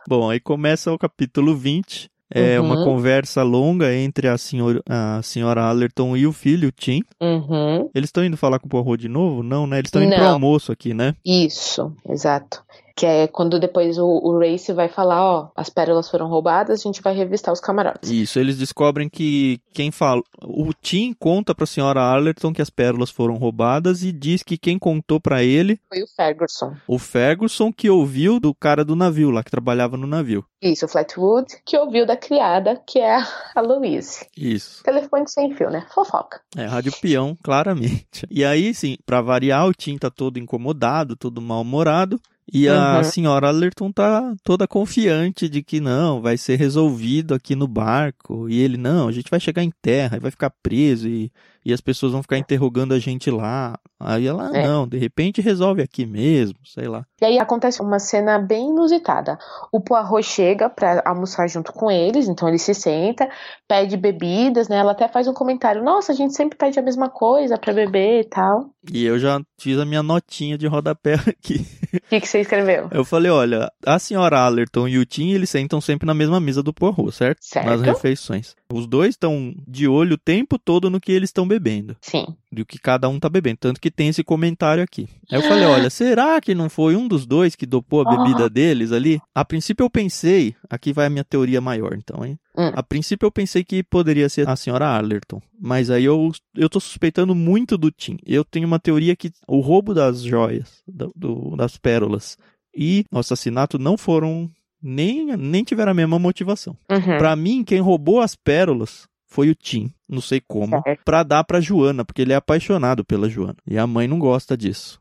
Bom, 0.09 0.31
aí 0.31 0.39
começa 0.39 0.93
o 0.93 0.97
capítulo 0.99 1.57
20. 1.57 2.09
É 2.33 2.61
Uhum. 2.61 2.67
uma 2.67 2.85
conversa 2.85 3.43
longa 3.43 3.93
entre 3.93 4.29
a, 4.29 4.39
senhor, 4.39 4.81
a 4.89 5.21
senhora 5.23 5.63
Allerton 5.65 6.17
e 6.17 6.27
o 6.27 6.33
filho, 6.33 6.69
o 6.69 6.73
Tim. 6.73 7.01
Uhum, 7.21 7.91
Eles 7.95 8.09
estão 8.09 8.25
indo 8.25 8.37
falar 8.37 8.59
com 8.61 8.67
o 8.67 8.71
Poirot 8.71 8.99
de 8.99 9.09
novo? 9.09 9.43
Não, 9.43 9.67
né? 9.67 9.79
Eles 9.79 9.89
estão 9.89 10.03
indo 10.03 10.15
pro 10.15 10.25
almoço 10.27 10.71
aqui, 10.71 10.95
né? 10.95 11.15
isso, 11.25 11.93
exato. 12.09 12.63
Que 12.99 13.07
é 13.07 13.28
quando 13.28 13.61
depois 13.61 13.97
o, 13.97 14.05
o 14.07 14.38
Race 14.40 14.73
vai 14.73 14.88
falar, 14.88 15.23
ó, 15.25 15.50
as 15.55 15.71
pérolas 15.71 16.11
foram 16.11 16.26
roubadas, 16.28 16.81
a 16.81 16.83
gente 16.83 17.00
vai 17.00 17.14
revistar 17.14 17.52
os 17.52 17.61
camarotes. 17.61 18.11
Isso, 18.11 18.40
eles 18.40 18.59
descobrem 18.59 19.09
que 19.09 19.61
quem 19.73 19.93
fala. 19.93 20.21
O 20.43 20.73
Tim 20.75 21.14
conta 21.17 21.55
pra 21.55 21.64
senhora 21.64 22.00
Allerton 22.00 22.52
que 22.52 22.61
as 22.61 22.71
pérolas 22.71 23.09
foram 23.11 23.37
roubadas 23.37 24.02
e 24.02 24.11
diz 24.11 24.43
que 24.43 24.59
quem 24.59 24.78
contou 24.78 25.21
pra 25.21 25.45
ele, 25.45 25.78
Foi 25.88 26.02
o 26.02 26.07
Ferguson. 26.09 26.75
o 26.88 26.99
Ferguson, 26.99 27.73
que 27.73 27.88
ouviu 27.88 28.40
do 28.40 28.52
cara 28.52 28.85
do 28.85 28.97
navio 28.97 29.31
lá, 29.31 29.45
que 29.45 29.50
trabalhava 29.50 29.97
no 29.97 30.07
navio. 30.07 30.45
Isso, 30.61 30.87
o 30.87 30.88
Flatwood, 30.88 31.47
que 31.64 31.78
ouviu 31.78 32.05
da 32.05 32.17
criada, 32.17 32.83
que 32.85 32.99
é 32.99 33.17
a 33.55 33.61
Louise. 33.61 34.26
Isso. 34.37 34.83
Telefone 34.83 35.28
sem 35.28 35.55
fio, 35.55 35.71
né? 35.71 35.87
Fofoca. 35.95 36.40
É, 36.57 36.64
rádio 36.67 36.93
peão, 37.00 37.38
claramente. 37.45 38.26
E 38.28 38.45
aí, 38.45 38.75
sim, 38.75 38.97
pra 39.07 39.21
variar, 39.21 39.69
o 39.69 39.73
Tim 39.73 39.97
tá 39.97 40.11
todo 40.11 40.37
incomodado, 40.38 41.14
todo 41.14 41.40
mal-humorado. 41.40 42.21
E 42.52 42.67
a 42.69 42.97
Uhum. 42.99 43.05
senhora 43.05 43.49
Allerton 43.49 43.93
tá 43.93 44.35
toda 44.43 44.67
confiante 44.67 45.49
de 45.49 45.62
que 45.62 45.81
não, 45.81 46.21
vai 46.23 46.38
ser 46.38 46.57
resolvido 46.57 47.35
aqui 47.35 47.55
no 47.55 47.69
barco. 47.69 48.49
E 48.49 48.59
ele, 48.61 48.76
não, 48.78 49.07
a 49.09 49.12
gente 49.12 49.31
vai 49.31 49.38
chegar 49.38 49.62
em 49.62 49.73
terra 49.83 50.17
e 50.17 50.21
vai 50.21 50.31
ficar 50.31 50.50
preso 50.62 51.07
e, 51.09 51.31
e 51.68 51.72
as 51.74 51.83
pessoas 51.83 52.12
vão 52.12 52.22
ficar 52.22 52.38
interrogando 52.38 52.94
a 52.94 52.98
gente 52.98 53.31
lá. 53.31 53.78
Aí 54.00 54.26
ela, 54.26 54.57
É. 54.57 54.66
não, 54.66 54.88
de 54.88 54.96
repente 54.96 55.42
resolve 55.42 55.83
aqui 55.83 56.07
mesmo, 56.07 56.57
sei 56.64 56.88
lá. 56.88 57.04
E 57.20 57.24
aí 57.26 57.38
acontece 57.38 57.83
uma 57.83 57.98
cena 57.98 58.38
bem 58.38 58.70
inusitada. 58.70 59.37
O 59.70 59.81
Poirot 59.81 60.22
chega 60.22 60.70
pra 60.70 61.02
almoçar 61.04 61.46
junto 61.48 61.72
com 61.72 61.90
eles, 61.90 62.26
então 62.26 62.48
ele 62.48 62.59
se 62.59 62.72
senta, 62.72 63.28
pede 63.68 63.96
bebidas, 63.96 64.68
né? 64.68 64.76
Ela 64.76 64.92
até 64.92 65.09
faz 65.09 65.28
um 65.28 65.35
comentário: 65.35 65.83
Nossa, 65.85 66.12
a 66.12 66.14
gente 66.14 66.35
sempre 66.35 66.57
pede 66.57 66.78
a 66.78 66.83
mesma 66.83 67.11
coisa 67.11 67.59
pra 67.59 67.72
beber 67.74 68.20
e 68.20 68.24
tal. 68.24 68.70
E 68.90 69.04
eu 69.04 69.18
já 69.18 69.38
fiz 69.61 69.78
a 69.78 69.85
minha 69.85 70.02
notinha 70.02 70.57
de 70.57 70.66
rodapé 70.66 71.14
aqui. 71.28 71.66
O 71.94 72.09
que, 72.09 72.20
que 72.20 72.26
você 72.28 72.40
escreveu? 72.40 72.88
Eu 72.90 73.04
falei, 73.04 73.31
olha, 73.31 73.70
a 73.85 73.98
senhora 73.98 74.38
Allerton 74.38 74.88
e 74.88 74.96
o 74.98 75.04
Tim, 75.04 75.33
eles 75.33 75.50
sentam 75.50 75.81
sempre 75.81 76.07
na 76.07 76.14
mesma 76.14 76.40
mesa 76.40 76.62
do 76.62 76.72
Poirot, 76.72 77.11
certo? 77.12 77.38
Certo. 77.42 77.66
Nas 77.66 77.83
refeições. 77.83 78.54
Os 78.72 78.87
dois 78.87 79.11
estão 79.11 79.54
de 79.66 79.87
olho 79.88 80.14
o 80.14 80.18
tempo 80.18 80.59
todo 80.59 80.88
no 80.88 81.00
que 81.00 81.12
eles 81.12 81.28
estão 81.28 81.46
bebendo. 81.46 81.58
Sim. 82.01 82.27
Do 82.53 82.64
que 82.64 82.79
cada 82.79 83.09
um 83.09 83.18
tá 83.21 83.29
bebendo. 83.29 83.59
Tanto 83.61 83.81
que 83.81 83.90
tem 83.90 84.09
esse 84.09 84.23
comentário 84.25 84.83
aqui. 84.83 85.09
Aí 85.31 85.38
eu 85.38 85.42
falei, 85.42 85.64
olha, 85.64 85.90
será 85.90 86.40
que 86.40 86.55
não 86.55 86.68
foi 86.71 86.97
um 86.97 87.07
dos 87.09 87.27
dois 87.27 87.55
que 87.57 87.66
dopou 87.66 88.01
a 88.01 88.16
bebida 88.16 88.47
Ah. 88.47 88.49
deles 88.49 88.92
ali? 88.92 89.21
A 89.35 89.44
princípio 89.44 89.85
eu 89.85 89.90
pensei, 89.90 90.55
aqui 90.68 90.92
vai 90.92 91.07
a 91.07 91.11
minha 91.11 91.25
teoria 91.25 91.61
maior 91.61 91.94
então, 91.94 92.25
hein? 92.25 92.38
Hum. 92.57 92.71
A 92.75 92.83
princípio 92.83 93.27
eu 93.27 93.31
pensei 93.33 93.62
que 93.64 93.83
poderia 93.83 94.29
ser 94.29 94.49
a 94.49 94.57
senhora 94.57 94.87
Allerton. 94.88 95.40
Mas 95.61 95.90
aí 95.90 96.05
eu, 96.05 96.31
eu 96.57 96.68
tô 96.68 96.81
suspeitando 96.81 97.35
muito 97.35 97.77
do 97.79 97.90
Tim. 97.90 98.16
Eu 98.27 98.44
tenho 98.44 98.66
uma 98.66 98.79
teoria 98.81 99.14
que 99.14 99.31
o 99.47 99.61
roubo 99.61 99.94
das 99.94 100.23
joias, 100.23 100.83
do- 100.87 101.12
do- 101.14 101.57
das 101.57 101.77
pérolas 101.77 102.37
e 102.77 103.05
o 103.12 103.18
assassinato 103.18 103.79
não 103.79 103.97
foram 103.97 104.49
nem, 104.81 105.37
nem 105.37 105.64
tiveram 105.64 105.90
a 105.90 105.94
mesma 105.94 106.18
motivação. 106.18 106.77
Uhum. 106.90 107.18
Pra 107.18 107.35
mim, 107.35 107.64
quem 107.64 107.81
roubou 107.81 108.21
as 108.21 108.37
pérolas 108.37 109.09
foi 109.29 109.51
o 109.51 109.55
Tim, 109.55 109.93
não 110.09 110.21
sei 110.21 110.41
como, 110.47 110.83
pra 111.05 111.23
dar 111.23 111.45
pra 111.45 111.61
Joana, 111.61 112.05
porque 112.05 112.23
ele 112.23 112.33
é 112.33 112.37
apaixonado 112.37 113.05
pela 113.05 113.29
Joana. 113.29 113.57
E 113.67 113.77
a 113.79 113.87
mãe 113.87 114.09
não 114.09 114.19
gosta 114.19 114.57
disso. 114.57 114.99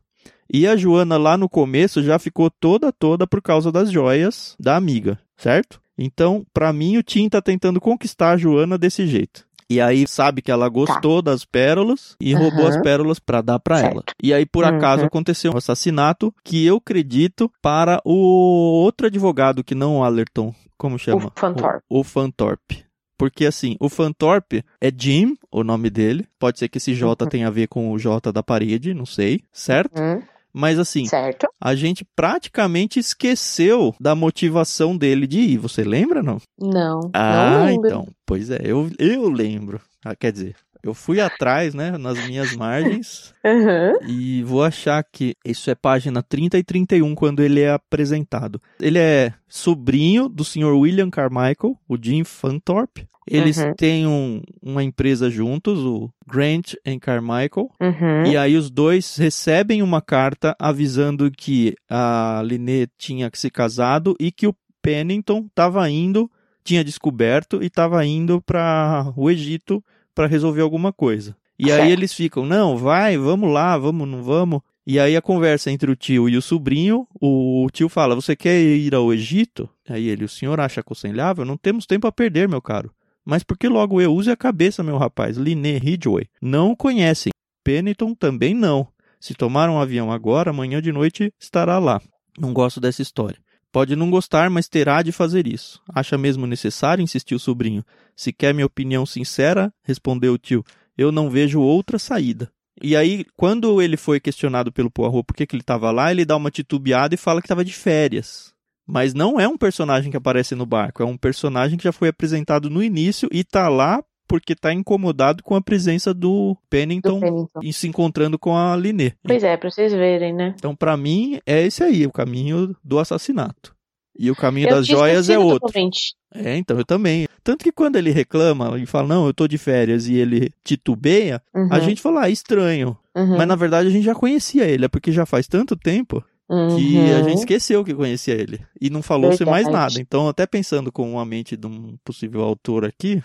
E 0.52 0.66
a 0.66 0.76
Joana 0.76 1.16
lá 1.16 1.36
no 1.36 1.48
começo 1.48 2.02
já 2.02 2.18
ficou 2.18 2.50
toda 2.50 2.92
toda 2.92 3.26
por 3.26 3.42
causa 3.42 3.70
das 3.72 3.90
joias 3.90 4.54
da 4.58 4.76
amiga, 4.76 5.18
certo? 5.36 5.80
Então, 5.96 6.46
pra 6.54 6.72
mim, 6.72 6.96
o 6.96 7.02
Tim 7.02 7.28
tá 7.28 7.42
tentando 7.42 7.80
conquistar 7.80 8.30
a 8.30 8.36
Joana 8.36 8.78
desse 8.78 9.06
jeito. 9.06 9.46
E 9.70 9.80
aí 9.82 10.06
sabe 10.08 10.40
que 10.40 10.50
ela 10.50 10.66
gostou 10.68 11.20
das 11.20 11.44
pérolas 11.44 12.16
e 12.18 12.32
Tá. 12.32 12.38
Aham. 12.38 12.44
roubou 12.48 12.66
as 12.66 12.76
pérolas 12.80 13.18
pra 13.18 13.42
dar 13.42 13.58
pra 13.58 13.78
Certo. 13.80 13.92
ela. 13.92 14.02
E 14.22 14.32
aí 14.32 14.46
por 14.46 14.64
acaso 14.64 15.02
Uhum. 15.02 15.06
aconteceu 15.08 15.52
um 15.52 15.58
assassinato 15.58 16.34
que 16.42 16.64
eu 16.64 16.76
acredito 16.76 17.50
para 17.60 18.00
o 18.04 18.14
outro 18.14 19.08
advogado 19.08 19.62
que 19.62 19.74
não 19.74 19.98
o 19.98 20.04
Allerton, 20.04 20.54
como 20.78 20.98
chama? 20.98 21.30
Fanthorpe. 21.36 21.84
O, 21.90 22.00
o 22.00 22.04
Fanthorpe. 22.04 22.84
Porque 23.18 23.44
assim, 23.44 23.76
o 23.80 23.88
Fanthorpe 23.88 24.64
é 24.80 24.90
Jim, 24.96 25.36
o 25.50 25.64
nome 25.64 25.90
dele. 25.90 26.24
Pode 26.38 26.58
ser 26.58 26.68
que 26.68 26.78
esse 26.78 26.94
J 26.94 27.24
Uhum. 27.24 27.28
tenha 27.28 27.48
a 27.48 27.50
ver 27.50 27.66
com 27.66 27.90
o 27.92 27.98
J 27.98 28.32
da 28.32 28.42
parede, 28.42 28.94
não 28.94 29.04
sei, 29.04 29.40
certo? 29.52 29.98
Uhum. 30.00 30.22
Mas 30.50 30.78
assim, 30.78 31.04
Certo. 31.04 31.46
a 31.60 31.74
gente 31.74 32.06
praticamente 32.16 32.98
esqueceu 32.98 33.94
da 34.00 34.14
motivação 34.14 34.96
dele 34.96 35.26
de 35.26 35.38
ir. 35.40 35.58
Você 35.58 35.84
lembra, 35.84 36.22
não? 36.22 36.40
Não. 36.58 37.10
Ah, 37.12 37.66
não 37.66 37.70
então. 37.70 38.08
Pois 38.24 38.50
é, 38.50 38.58
eu, 38.64 38.90
eu 38.98 39.28
lembro. 39.28 39.80
Ah, 40.04 40.16
quer 40.16 40.32
dizer, 40.32 40.56
eu 40.82 40.94
fui 40.94 41.20
atrás, 41.20 41.74
né, 41.74 41.96
nas 41.98 42.18
minhas 42.26 42.54
margens. 42.56 43.32
Uhum. 43.48 44.06
E 44.10 44.42
vou 44.42 44.62
achar 44.62 45.02
que 45.02 45.34
isso 45.44 45.70
é 45.70 45.74
página 45.74 46.22
30 46.22 46.58
e 46.58 46.62
31 46.62 47.14
quando 47.14 47.40
ele 47.40 47.60
é 47.62 47.70
apresentado. 47.70 48.60
Ele 48.78 48.98
é 48.98 49.32
sobrinho 49.48 50.28
do 50.28 50.44
Sr. 50.44 50.74
William 50.76 51.08
Carmichael, 51.10 51.76
o 51.88 51.96
Jim 52.00 52.24
Fanthorpe. 52.24 53.06
Eles 53.26 53.58
Uhum. 53.58 53.74
têm 53.74 54.06
um- 54.06 54.42
uma 54.62 54.82
empresa 54.82 55.28
juntos, 55.30 55.78
o 55.80 56.10
Grant 56.26 56.74
and 56.86 56.98
Carmichael. 56.98 57.70
Uhum. 57.80 58.26
E 58.26 58.36
aí 58.36 58.56
os 58.56 58.70
dois 58.70 59.16
recebem 59.16 59.82
uma 59.82 60.00
carta 60.02 60.54
avisando 60.58 61.30
que 61.30 61.74
a 61.88 62.42
Linnea 62.44 62.88
tinha 62.98 63.30
se 63.34 63.50
casado 63.50 64.14
e 64.20 64.30
que 64.32 64.46
o 64.46 64.54
Pennington 64.82 65.46
estava 65.48 65.88
indo, 65.90 66.30
tinha 66.64 66.84
descoberto 66.84 67.62
e 67.62 67.66
estava 67.66 68.04
indo 68.04 68.40
para 68.42 69.10
o 69.16 69.30
Egito 69.30 69.82
para 70.18 70.26
resolver 70.26 70.62
alguma 70.62 70.92
coisa. 70.92 71.36
E 71.56 71.70
aí 71.70 71.92
eles 71.92 72.12
ficam, 72.12 72.44
não, 72.44 72.76
vai, 72.76 73.16
vamos 73.16 73.52
lá, 73.52 73.78
vamos, 73.78 74.08
não 74.08 74.20
vamos. 74.20 74.60
E 74.84 74.98
aí 74.98 75.16
a 75.16 75.22
conversa 75.22 75.70
entre 75.70 75.88
o 75.92 75.94
tio 75.94 76.28
e 76.28 76.36
o 76.36 76.42
sobrinho, 76.42 77.06
o 77.20 77.68
tio 77.72 77.88
fala, 77.88 78.16
você 78.16 78.34
quer 78.34 78.60
ir 78.60 78.96
ao 78.96 79.14
Egito? 79.14 79.68
Aí 79.88 80.08
ele, 80.08 80.24
o 80.24 80.28
senhor 80.28 80.58
acha 80.58 80.80
aconselhável? 80.80 81.44
Não 81.44 81.56
temos 81.56 81.86
tempo 81.86 82.08
a 82.08 82.10
perder, 82.10 82.48
meu 82.48 82.60
caro. 82.60 82.90
Mas 83.24 83.44
por 83.44 83.56
que 83.56 83.68
logo 83.68 84.00
eu 84.00 84.12
use 84.12 84.28
a 84.28 84.36
cabeça, 84.36 84.82
meu 84.82 84.96
rapaz? 84.96 85.36
Linné 85.36 85.78
Ridgway. 85.78 86.26
Não 86.42 86.72
o 86.72 86.76
conhecem. 86.76 87.30
Pennington 87.62 88.12
também 88.12 88.54
não. 88.54 88.88
Se 89.20 89.34
tomar 89.34 89.70
um 89.70 89.78
avião 89.78 90.10
agora, 90.10 90.50
amanhã 90.50 90.82
de 90.82 90.90
noite 90.90 91.32
estará 91.38 91.78
lá. 91.78 92.02
Não 92.36 92.52
gosto 92.52 92.80
dessa 92.80 93.02
história. 93.02 93.38
Pode 93.78 93.94
não 93.94 94.10
gostar, 94.10 94.50
mas 94.50 94.66
terá 94.66 95.02
de 95.02 95.12
fazer 95.12 95.46
isso. 95.46 95.80
Acha 95.94 96.18
mesmo 96.18 96.48
necessário? 96.48 97.00
insistiu 97.00 97.36
o 97.36 97.40
sobrinho. 97.40 97.84
Se 98.16 98.32
quer 98.32 98.52
minha 98.52 98.66
opinião 98.66 99.06
sincera, 99.06 99.72
respondeu 99.84 100.32
o 100.32 100.36
tio, 100.36 100.64
eu 100.96 101.12
não 101.12 101.30
vejo 101.30 101.60
outra 101.60 101.96
saída. 101.96 102.50
E 102.82 102.96
aí, 102.96 103.24
quando 103.36 103.80
ele 103.80 103.96
foi 103.96 104.18
questionado 104.18 104.72
pelo 104.72 104.90
Poirot 104.90 105.22
por 105.22 105.36
que, 105.36 105.46
que 105.46 105.54
ele 105.54 105.62
estava 105.62 105.92
lá, 105.92 106.10
ele 106.10 106.24
dá 106.24 106.36
uma 106.36 106.50
titubeada 106.50 107.14
e 107.14 107.16
fala 107.16 107.40
que 107.40 107.46
estava 107.46 107.64
de 107.64 107.72
férias. 107.72 108.52
Mas 108.84 109.14
não 109.14 109.38
é 109.38 109.46
um 109.46 109.56
personagem 109.56 110.10
que 110.10 110.16
aparece 110.16 110.56
no 110.56 110.66
barco, 110.66 111.00
é 111.00 111.06
um 111.06 111.16
personagem 111.16 111.78
que 111.78 111.84
já 111.84 111.92
foi 111.92 112.08
apresentado 112.08 112.68
no 112.68 112.82
início 112.82 113.28
e 113.30 113.44
tá 113.44 113.68
lá 113.68 114.02
porque 114.28 114.54
tá 114.54 114.72
incomodado 114.72 115.42
com 115.42 115.54
a 115.56 115.60
presença 115.62 116.12
do 116.12 116.56
Pennington, 116.68 117.14
Do 117.18 117.20
Pennington. 117.20 117.60
e 117.62 117.72
se 117.72 117.88
encontrando 117.88 118.38
com 118.38 118.54
a 118.56 118.76
Liné. 118.76 119.12
Pois 119.24 119.42
é, 119.42 119.56
pra 119.56 119.70
vocês 119.70 119.92
verem, 119.92 120.34
né? 120.34 120.54
Então, 120.56 120.76
pra 120.76 120.96
mim, 120.96 121.40
é 121.46 121.62
esse 121.66 121.82
aí, 121.82 122.06
o 122.06 122.12
caminho 122.12 122.76
do 122.84 122.98
assassinato. 122.98 123.74
E 124.20 124.30
o 124.30 124.36
caminho 124.36 124.68
Eu 124.68 124.76
das 124.76 124.86
joias 124.86 125.28
é 125.30 125.38
outro. 125.38 125.60
totalmente. 125.68 126.14
É, 126.34 126.56
então, 126.56 126.76
eu 126.76 126.84
também. 126.84 127.26
Tanto 127.42 127.64
que 127.64 127.72
quando 127.72 127.96
ele 127.96 128.10
reclama 128.10 128.78
e 128.78 128.84
fala, 128.84 129.08
não, 129.08 129.26
eu 129.26 129.32
tô 129.32 129.48
de 129.48 129.56
férias, 129.56 130.06
e 130.08 130.16
ele 130.16 130.50
titubeia, 130.64 131.40
Uhum, 131.54 131.68
a 131.72 131.78
gente 131.80 132.02
fala, 132.02 132.22
ah, 132.22 132.30
estranho. 132.30 132.96
uhum, 133.16 133.36
Mas 133.38 133.46
na 133.48 133.54
verdade 133.56 133.88
a 133.88 133.90
gente 133.90 134.04
já 134.04 134.14
conhecia 134.14 134.64
ele, 134.66 134.84
é 134.84 134.88
porque 134.88 135.10
já 135.12 135.24
faz 135.24 135.46
tanto 135.46 135.74
tempo 135.76 136.22
que 136.48 136.52
a 136.54 137.18
uhum. 137.18 137.24
gente 137.28 137.38
esqueceu 137.38 137.84
que 137.84 137.94
conhecia 137.94 138.34
ele. 138.34 138.58
E 138.80 138.90
não 138.90 139.02
falou-se 139.02 139.44
mais 139.44 139.68
nada. 139.68 140.00
Então, 140.00 140.28
até 140.28 140.46
pensando 140.46 140.90
com 140.90 141.18
a 141.20 141.24
mente 141.24 141.56
de 141.56 141.66
um 141.66 141.96
possível 142.04 142.40
autor 142.42 142.84
aqui, 142.86 143.22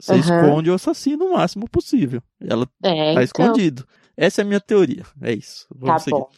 você 0.00 0.12
Aham. 0.14 0.20
esconde 0.20 0.70
o 0.70 0.74
assassino 0.74 1.26
o 1.26 1.32
máximo 1.34 1.68
possível. 1.68 2.22
Ela 2.40 2.66
É, 2.82 3.14
tá 3.14 3.22
então, 3.22 3.22
escondido. 3.22 3.86
Essa 4.16 4.42
é 4.42 4.44
a 4.44 4.46
minha 4.46 4.60
teoria. 4.60 5.04
É 5.20 5.32
isso. 5.32 5.66
Tá 5.68 5.74
Vamos 5.78 6.02
seguir. 6.02 6.16
bom. 6.18 6.28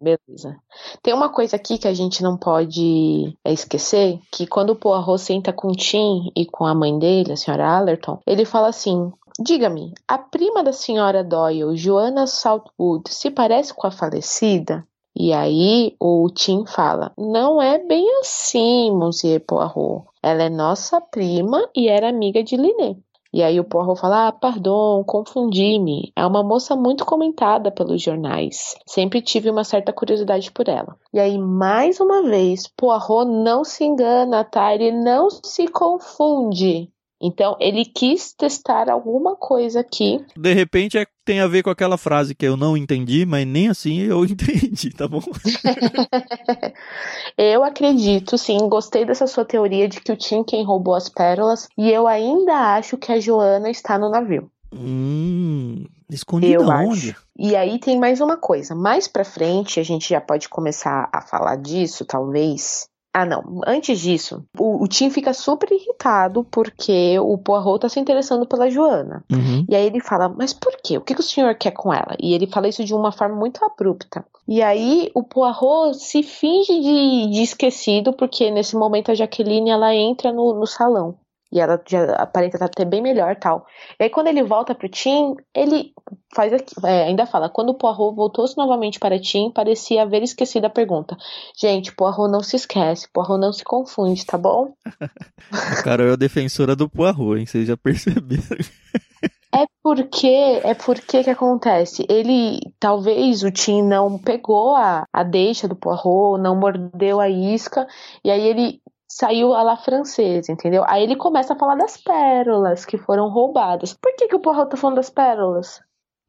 Beleza. 0.00 0.56
Tem 1.00 1.14
uma 1.14 1.28
coisa 1.28 1.54
aqui 1.54 1.78
que 1.78 1.86
a 1.86 1.94
gente 1.94 2.22
não 2.24 2.36
pode 2.36 3.38
é, 3.44 3.52
esquecer, 3.52 4.18
que 4.32 4.48
quando 4.48 4.70
o 4.70 4.76
Poirot 4.76 5.16
senta 5.20 5.52
com 5.52 5.68
o 5.68 5.76
Tim 5.76 6.32
e 6.36 6.44
com 6.44 6.66
a 6.66 6.74
mãe 6.74 6.98
dele, 6.98 7.32
a 7.32 7.36
senhora 7.36 7.68
Allerton, 7.68 8.18
ele 8.26 8.44
fala 8.44 8.66
assim, 8.68 9.12
diga-me, 9.40 9.94
a 10.08 10.18
prima 10.18 10.64
da 10.64 10.72
senhora 10.72 11.22
Doyle, 11.22 11.76
Joanna 11.76 12.26
Southwood, 12.26 13.04
se 13.08 13.30
parece 13.30 13.72
com 13.72 13.86
a 13.86 13.92
falecida? 13.92 14.84
E 15.14 15.32
aí 15.32 15.94
o 16.00 16.28
Tim 16.34 16.64
fala, 16.66 17.12
não 17.16 17.62
é 17.62 17.78
bem 17.78 18.04
assim, 18.20 18.90
Monsieur 18.90 19.38
Poirot. 19.46 20.04
Ela 20.22 20.44
é 20.44 20.50
nossa 20.50 21.00
prima 21.00 21.68
e 21.74 21.88
era 21.88 22.08
amiga 22.08 22.42
de 22.42 22.56
Liné. 22.56 22.96
E 23.34 23.42
aí 23.42 23.58
o 23.58 23.64
Poirot 23.64 23.98
fala: 23.98 24.28
Ah, 24.28 24.32
perdão, 24.32 25.02
confundi-me. 25.04 26.12
É 26.14 26.26
uma 26.26 26.42
moça 26.42 26.76
muito 26.76 27.06
comentada 27.06 27.70
pelos 27.70 28.02
jornais. 28.02 28.76
Sempre 28.86 29.22
tive 29.22 29.48
uma 29.48 29.64
certa 29.64 29.90
curiosidade 29.90 30.52
por 30.52 30.68
ela. 30.68 30.98
E 31.14 31.18
aí, 31.18 31.38
mais 31.38 31.98
uma 31.98 32.22
vez, 32.22 32.68
Poirot 32.76 33.24
não 33.24 33.64
se 33.64 33.84
engana, 33.84 34.44
tá? 34.44 34.74
Ele 34.74 34.92
não 34.92 35.28
se 35.30 35.66
confunde. 35.66 36.91
Então, 37.22 37.56
ele 37.60 37.84
quis 37.84 38.32
testar 38.32 38.90
alguma 38.90 39.36
coisa 39.36 39.78
aqui. 39.78 40.20
De 40.36 40.52
repente 40.52 40.98
é, 40.98 41.06
tem 41.24 41.38
a 41.38 41.46
ver 41.46 41.62
com 41.62 41.70
aquela 41.70 41.96
frase 41.96 42.34
que 42.34 42.44
eu 42.44 42.56
não 42.56 42.76
entendi, 42.76 43.24
mas 43.24 43.46
nem 43.46 43.68
assim 43.68 44.00
eu 44.00 44.24
entendi, 44.26 44.90
tá 44.90 45.06
bom? 45.06 45.22
eu 47.38 47.62
acredito, 47.62 48.36
sim, 48.36 48.58
gostei 48.68 49.04
dessa 49.04 49.28
sua 49.28 49.44
teoria 49.44 49.88
de 49.88 50.00
que 50.00 50.10
o 50.10 50.16
Tim 50.16 50.42
quem 50.42 50.64
roubou 50.64 50.96
as 50.96 51.08
pérolas. 51.08 51.68
E 51.78 51.88
eu 51.88 52.08
ainda 52.08 52.74
acho 52.74 52.98
que 52.98 53.12
a 53.12 53.20
Joana 53.20 53.70
está 53.70 53.96
no 53.96 54.10
navio. 54.10 54.50
Hum, 54.74 55.84
escondida 56.10 56.54
Eu 56.54 56.62
onde? 56.62 57.10
acho. 57.10 57.22
E 57.38 57.54
aí 57.54 57.78
tem 57.78 57.98
mais 57.98 58.20
uma 58.20 58.36
coisa. 58.36 58.74
Mais 58.74 59.06
pra 59.06 59.24
frente, 59.24 59.78
a 59.78 59.82
gente 59.82 60.08
já 60.08 60.20
pode 60.20 60.48
começar 60.48 61.08
a 61.12 61.20
falar 61.20 61.56
disso, 61.56 62.04
talvez. 62.04 62.88
Ah, 63.14 63.26
não. 63.26 63.60
Antes 63.66 64.00
disso, 64.00 64.42
o, 64.58 64.82
o 64.82 64.88
Tim 64.88 65.10
fica 65.10 65.34
super 65.34 65.70
irritado 65.70 66.44
porque 66.44 67.18
o 67.18 67.36
Poirot 67.36 67.80
tá 67.80 67.88
se 67.88 68.00
interessando 68.00 68.46
pela 68.46 68.70
Joana. 68.70 69.22
Uhum. 69.30 69.66
E 69.68 69.76
aí 69.76 69.84
ele 69.84 70.00
fala, 70.00 70.30
mas 70.30 70.54
por 70.54 70.74
quê? 70.82 70.96
O 70.96 71.02
que, 71.02 71.14
que 71.14 71.20
o 71.20 71.24
senhor 71.24 71.54
quer 71.54 71.72
com 71.72 71.92
ela? 71.92 72.16
E 72.18 72.32
ele 72.32 72.46
fala 72.46 72.68
isso 72.68 72.82
de 72.82 72.94
uma 72.94 73.12
forma 73.12 73.36
muito 73.36 73.62
abrupta. 73.62 74.24
E 74.48 74.62
aí 74.62 75.10
o 75.14 75.22
Poirot 75.22 75.94
se 75.94 76.22
finge 76.22 76.72
de, 76.80 77.30
de 77.30 77.42
esquecido, 77.42 78.14
porque 78.14 78.50
nesse 78.50 78.76
momento 78.76 79.10
a 79.10 79.14
Jaqueline 79.14 79.70
ela 79.70 79.94
entra 79.94 80.32
no, 80.32 80.54
no 80.54 80.66
salão. 80.66 81.14
E 81.52 81.60
ela 81.60 81.80
já 81.86 82.14
aparenta 82.14 82.56
estar 82.56 82.66
até 82.66 82.84
bem 82.84 83.02
melhor 83.02 83.36
tal. 83.36 83.66
E 84.00 84.04
aí 84.04 84.10
quando 84.10 84.28
ele 84.28 84.42
volta 84.42 84.74
pro 84.74 84.88
Tim, 84.88 85.36
ele 85.54 85.92
faz 86.34 86.52
aqui, 86.52 86.74
é, 86.84 87.04
ainda 87.04 87.26
fala, 87.26 87.48
quando 87.48 87.70
o 87.70 87.74
Poirot 87.74 88.16
voltou-se 88.16 88.56
novamente 88.56 88.98
para 88.98 89.20
Tim, 89.20 89.50
parecia 89.50 90.02
haver 90.02 90.22
esquecido 90.22 90.64
a 90.64 90.70
pergunta. 90.70 91.16
Gente, 91.56 91.94
Poirot 91.94 92.30
não 92.30 92.42
se 92.42 92.56
esquece, 92.56 93.08
Poirot 93.12 93.38
não 93.38 93.52
se 93.52 93.62
confunde, 93.62 94.24
tá 94.24 94.38
bom? 94.38 94.72
Carol 95.84 96.08
é 96.08 96.12
a 96.12 96.16
defensora 96.16 96.74
do 96.74 96.88
Poirot, 96.88 97.38
hein? 97.38 97.46
Vocês 97.46 97.68
já 97.68 97.76
perceberam. 97.76 98.42
É 99.54 99.66
porque, 99.82 100.26
é 100.64 100.72
porque 100.72 101.22
que 101.22 101.28
acontece? 101.28 102.06
Ele, 102.08 102.58
talvez 102.80 103.42
o 103.42 103.50
Tim 103.50 103.82
não 103.82 104.18
pegou 104.18 104.74
a, 104.74 105.06
a 105.12 105.22
deixa 105.22 105.68
do 105.68 105.76
Poirot, 105.76 106.40
não 106.40 106.56
mordeu 106.56 107.20
a 107.20 107.28
isca, 107.28 107.86
e 108.24 108.30
aí 108.30 108.40
ele 108.40 108.80
saiu 109.14 109.52
a 109.52 109.62
la 109.62 109.76
francesa, 109.76 110.50
entendeu? 110.50 110.84
Aí 110.86 111.02
ele 111.02 111.16
começa 111.16 111.52
a 111.52 111.58
falar 111.58 111.74
das 111.74 111.98
pérolas 111.98 112.86
que 112.86 112.96
foram 112.96 113.28
roubadas. 113.28 113.92
Por 113.92 114.16
que, 114.16 114.26
que 114.26 114.34
o 114.34 114.40
Poirot 114.40 114.70
tá 114.70 114.76
falando 114.76 114.96
das 114.96 115.10
pérolas? 115.10 115.80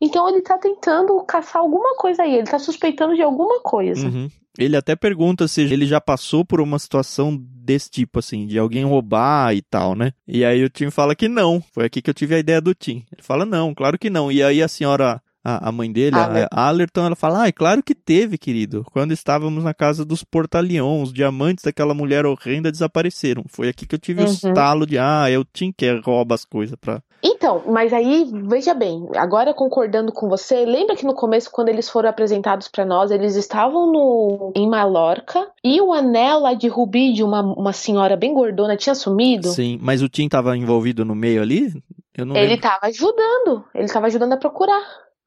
Então 0.02 0.28
ele 0.28 0.42
tá 0.42 0.58
tentando 0.58 1.18
caçar 1.24 1.62
alguma 1.62 1.96
coisa 1.96 2.24
aí, 2.24 2.36
ele 2.36 2.48
tá 2.48 2.60
suspeitando 2.60 3.16
de 3.16 3.22
alguma 3.22 3.62
coisa. 3.62 4.06
Uhum. 4.06 4.28
Ele 4.58 4.76
até 4.76 4.98
pergunta 4.98 5.48
se 5.48 5.62
ele 5.62 5.86
já 5.86 6.02
passou 6.02 6.44
por 6.44 6.60
uma 6.60 6.78
situação 6.78 7.38
desse 7.40 7.90
tipo, 7.90 8.20
assim, 8.20 8.46
de 8.46 8.60
alguém 8.60 8.84
roubar 8.84 9.56
e 9.56 9.62
tal, 9.62 9.96
né? 9.96 10.12
E 10.28 10.44
aí 10.44 10.62
o 10.62 10.70
Tim 10.70 10.92
fala 10.92 11.16
que 11.16 11.30
não. 11.30 11.64
Foi 11.74 11.86
aqui 11.86 12.02
que 12.02 12.10
eu 12.10 12.14
tive 12.14 12.36
a 12.36 12.40
ideia 12.40 12.60
do 12.60 12.76
Tim. 12.76 13.06
Ele 13.14 13.24
fala, 13.24 13.46
não, 13.46 13.74
claro 13.74 13.98
que 13.98 14.10
não. 14.10 14.30
E 14.30 14.44
aí 14.44 14.62
a 14.62 14.68
senhora, 14.68 15.22
a, 15.44 15.70
a 15.70 15.72
mãe 15.72 15.92
dele, 15.92 16.16
Allerton. 16.16 16.48
a 16.52 16.68
Allerton, 16.68 17.06
ela 17.06 17.16
fala, 17.16 17.44
ah, 17.44 17.48
é 17.48 17.52
claro 17.52 17.84
que 17.84 17.94
teve, 17.94 18.38
querido. 18.38 18.86
Quando 18.92 19.12
estávamos 19.12 19.64
na 19.64 19.74
casa 19.74 20.06
dos 20.06 20.24
Portalion, 20.24 21.02
os 21.02 21.12
diamantes 21.12 21.64
daquela 21.64 21.94
mulher 21.94 22.26
horrenda 22.26 22.72
desapareceram. 22.72 23.44
Foi 23.50 23.68
aqui 23.70 23.86
que 23.86 23.96
eu 23.96 24.00
tive 24.00 24.22
o 24.22 24.26
Uhum. 24.26 24.32
estalo 24.32 24.86
de, 24.86 24.98
ah, 24.98 25.30
é 25.30 25.38
o 25.38 25.44
Tim 25.46 25.72
que 25.76 25.90
rouba 26.00 26.36
as 26.36 26.46
coisas 26.46 26.76
pra... 26.80 27.02
Então, 27.26 27.64
mas 27.68 27.94
aí, 27.94 28.30
veja 28.50 28.74
bem, 28.74 29.08
agora 29.16 29.54
concordando 29.54 30.12
com 30.12 30.28
você, 30.28 30.66
lembra 30.66 30.94
que 30.94 31.06
no 31.06 31.14
começo, 31.14 31.50
quando 31.50 31.70
eles 31.70 31.90
foram 31.90 32.10
apresentados 32.10 32.68
pra 32.68 32.86
nós, 32.86 33.12
eles 33.12 33.36
estavam 33.38 33.90
no 33.92 34.52
em 34.54 34.68
Malorca 34.70 35.48
e 35.64 35.80
o 35.80 35.94
anel 35.94 36.40
lá 36.40 36.54
de 36.54 36.68
rubi 36.68 37.14
de 37.14 37.24
uma, 37.24 37.42
uma 37.42 37.72
senhora 37.72 38.18
bem 38.18 38.34
gordona 38.34 38.76
tinha 38.76 38.94
sumido? 38.94 39.48
Sim, 39.50 39.80
mas 39.82 40.02
o 40.02 40.10
Tim 40.10 40.28
tava 40.28 40.58
envolvido 40.58 41.06
no 41.06 41.16
meio 41.16 41.42
ali? 41.42 41.72
Eu 42.18 42.26
não 42.26 42.36
Ele 42.36 42.48
lembro. 42.48 42.62
tava 42.62 42.88
ajudando, 42.88 43.64
ele 43.74 43.88
tava 43.88 44.08
ajudando 44.08 44.34
a 44.34 44.38
procurar. 44.38 44.82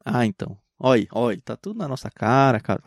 Ah, 0.07 0.25
então. 0.25 0.57
Olha, 0.79 1.07
olha, 1.13 1.41
tá 1.45 1.57
tudo 1.57 1.79
na 1.79 1.89
nossa 1.89 2.09
cara, 2.11 2.61
cara. 2.61 2.83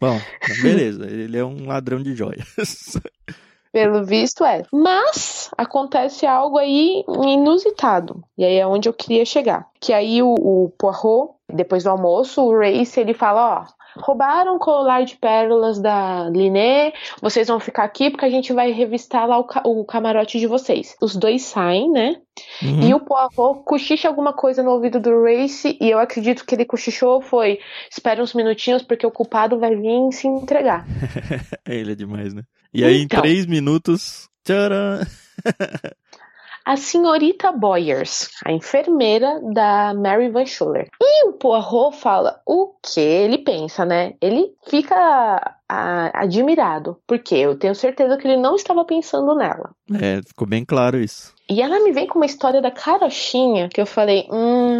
Bom, 0.00 0.18
beleza, 0.62 1.06
ele 1.06 1.36
é 1.36 1.44
um 1.44 1.66
ladrão 1.66 2.02
de 2.02 2.14
joias. 2.14 2.46
Pelo 3.72 4.04
visto 4.04 4.44
é. 4.44 4.62
Mas 4.72 5.50
acontece 5.56 6.26
algo 6.26 6.56
aí 6.58 7.04
inusitado. 7.06 8.24
E 8.36 8.44
aí 8.44 8.54
é 8.54 8.66
onde 8.66 8.88
eu 8.88 8.94
queria 8.94 9.24
chegar. 9.24 9.68
Que 9.78 9.92
aí 9.92 10.22
o, 10.22 10.34
o 10.34 10.72
Poirot, 10.78 11.34
depois 11.52 11.84
do 11.84 11.90
almoço, 11.90 12.42
o 12.42 12.58
Race, 12.58 12.98
ele 12.98 13.12
fala, 13.12 13.60
ó. 13.60 13.77
Roubaram 13.96 14.56
o 14.56 14.58
colar 14.58 15.04
de 15.04 15.16
pérolas 15.16 15.80
da 15.80 16.28
Liné. 16.30 16.92
Vocês 17.20 17.48
vão 17.48 17.58
ficar 17.58 17.84
aqui 17.84 18.10
porque 18.10 18.24
a 18.24 18.30
gente 18.30 18.52
vai 18.52 18.70
revistar 18.70 19.26
lá 19.26 19.38
o, 19.38 19.44
ca- 19.44 19.62
o 19.64 19.84
camarote 19.84 20.38
de 20.38 20.46
vocês. 20.46 20.94
Os 21.00 21.16
dois 21.16 21.42
saem, 21.42 21.90
né? 21.90 22.16
Uhum. 22.62 22.82
E 22.82 22.94
o 22.94 23.00
Poirot 23.00 23.62
cochicha 23.64 24.06
alguma 24.08 24.32
coisa 24.32 24.62
no 24.62 24.70
ouvido 24.70 25.00
do 25.00 25.22
Race. 25.24 25.76
E 25.80 25.90
eu 25.90 25.98
acredito 25.98 26.44
que 26.46 26.54
ele 26.54 26.64
cochichou 26.64 27.20
foi: 27.20 27.58
espera 27.90 28.22
uns 28.22 28.34
minutinhos 28.34 28.82
porque 28.82 29.06
o 29.06 29.10
culpado 29.10 29.58
vai 29.58 29.74
vir 29.74 30.12
se 30.12 30.28
entregar. 30.28 30.86
Ele 31.66 31.92
é 31.92 31.94
demais, 31.94 32.32
né? 32.34 32.42
E 32.72 32.84
aí, 32.84 33.02
Então. 33.02 33.18
em 33.18 33.22
três 33.22 33.46
minutos. 33.46 34.28
Tcharam! 34.44 35.00
a 36.68 36.76
senhorita 36.76 37.50
Boyers, 37.50 38.28
a 38.44 38.52
enfermeira 38.52 39.40
da 39.54 39.94
Mary 39.94 40.28
Van 40.28 40.44
Schuller. 40.44 40.86
E 41.00 41.26
o 41.26 41.32
Poirot 41.32 41.96
fala 41.96 42.42
o 42.44 42.74
que 42.82 43.00
ele 43.00 43.38
pensa, 43.38 43.86
né? 43.86 44.12
Ele 44.20 44.54
fica 44.68 45.57
ah, 45.68 46.10
admirado, 46.14 46.98
porque 47.06 47.34
eu 47.34 47.56
tenho 47.56 47.74
certeza 47.74 48.16
que 48.16 48.26
ele 48.26 48.36
não 48.36 48.56
estava 48.56 48.84
pensando 48.84 49.34
nela. 49.34 49.70
É, 50.00 50.22
ficou 50.22 50.46
bem 50.46 50.64
claro 50.64 50.98
isso. 50.98 51.34
E 51.50 51.62
ela 51.62 51.82
me 51.82 51.92
vem 51.92 52.06
com 52.06 52.18
uma 52.18 52.26
história 52.26 52.60
da 52.60 52.70
carochinha, 52.70 53.68
que 53.68 53.80
eu 53.80 53.86
falei, 53.86 54.26
hum, 54.30 54.76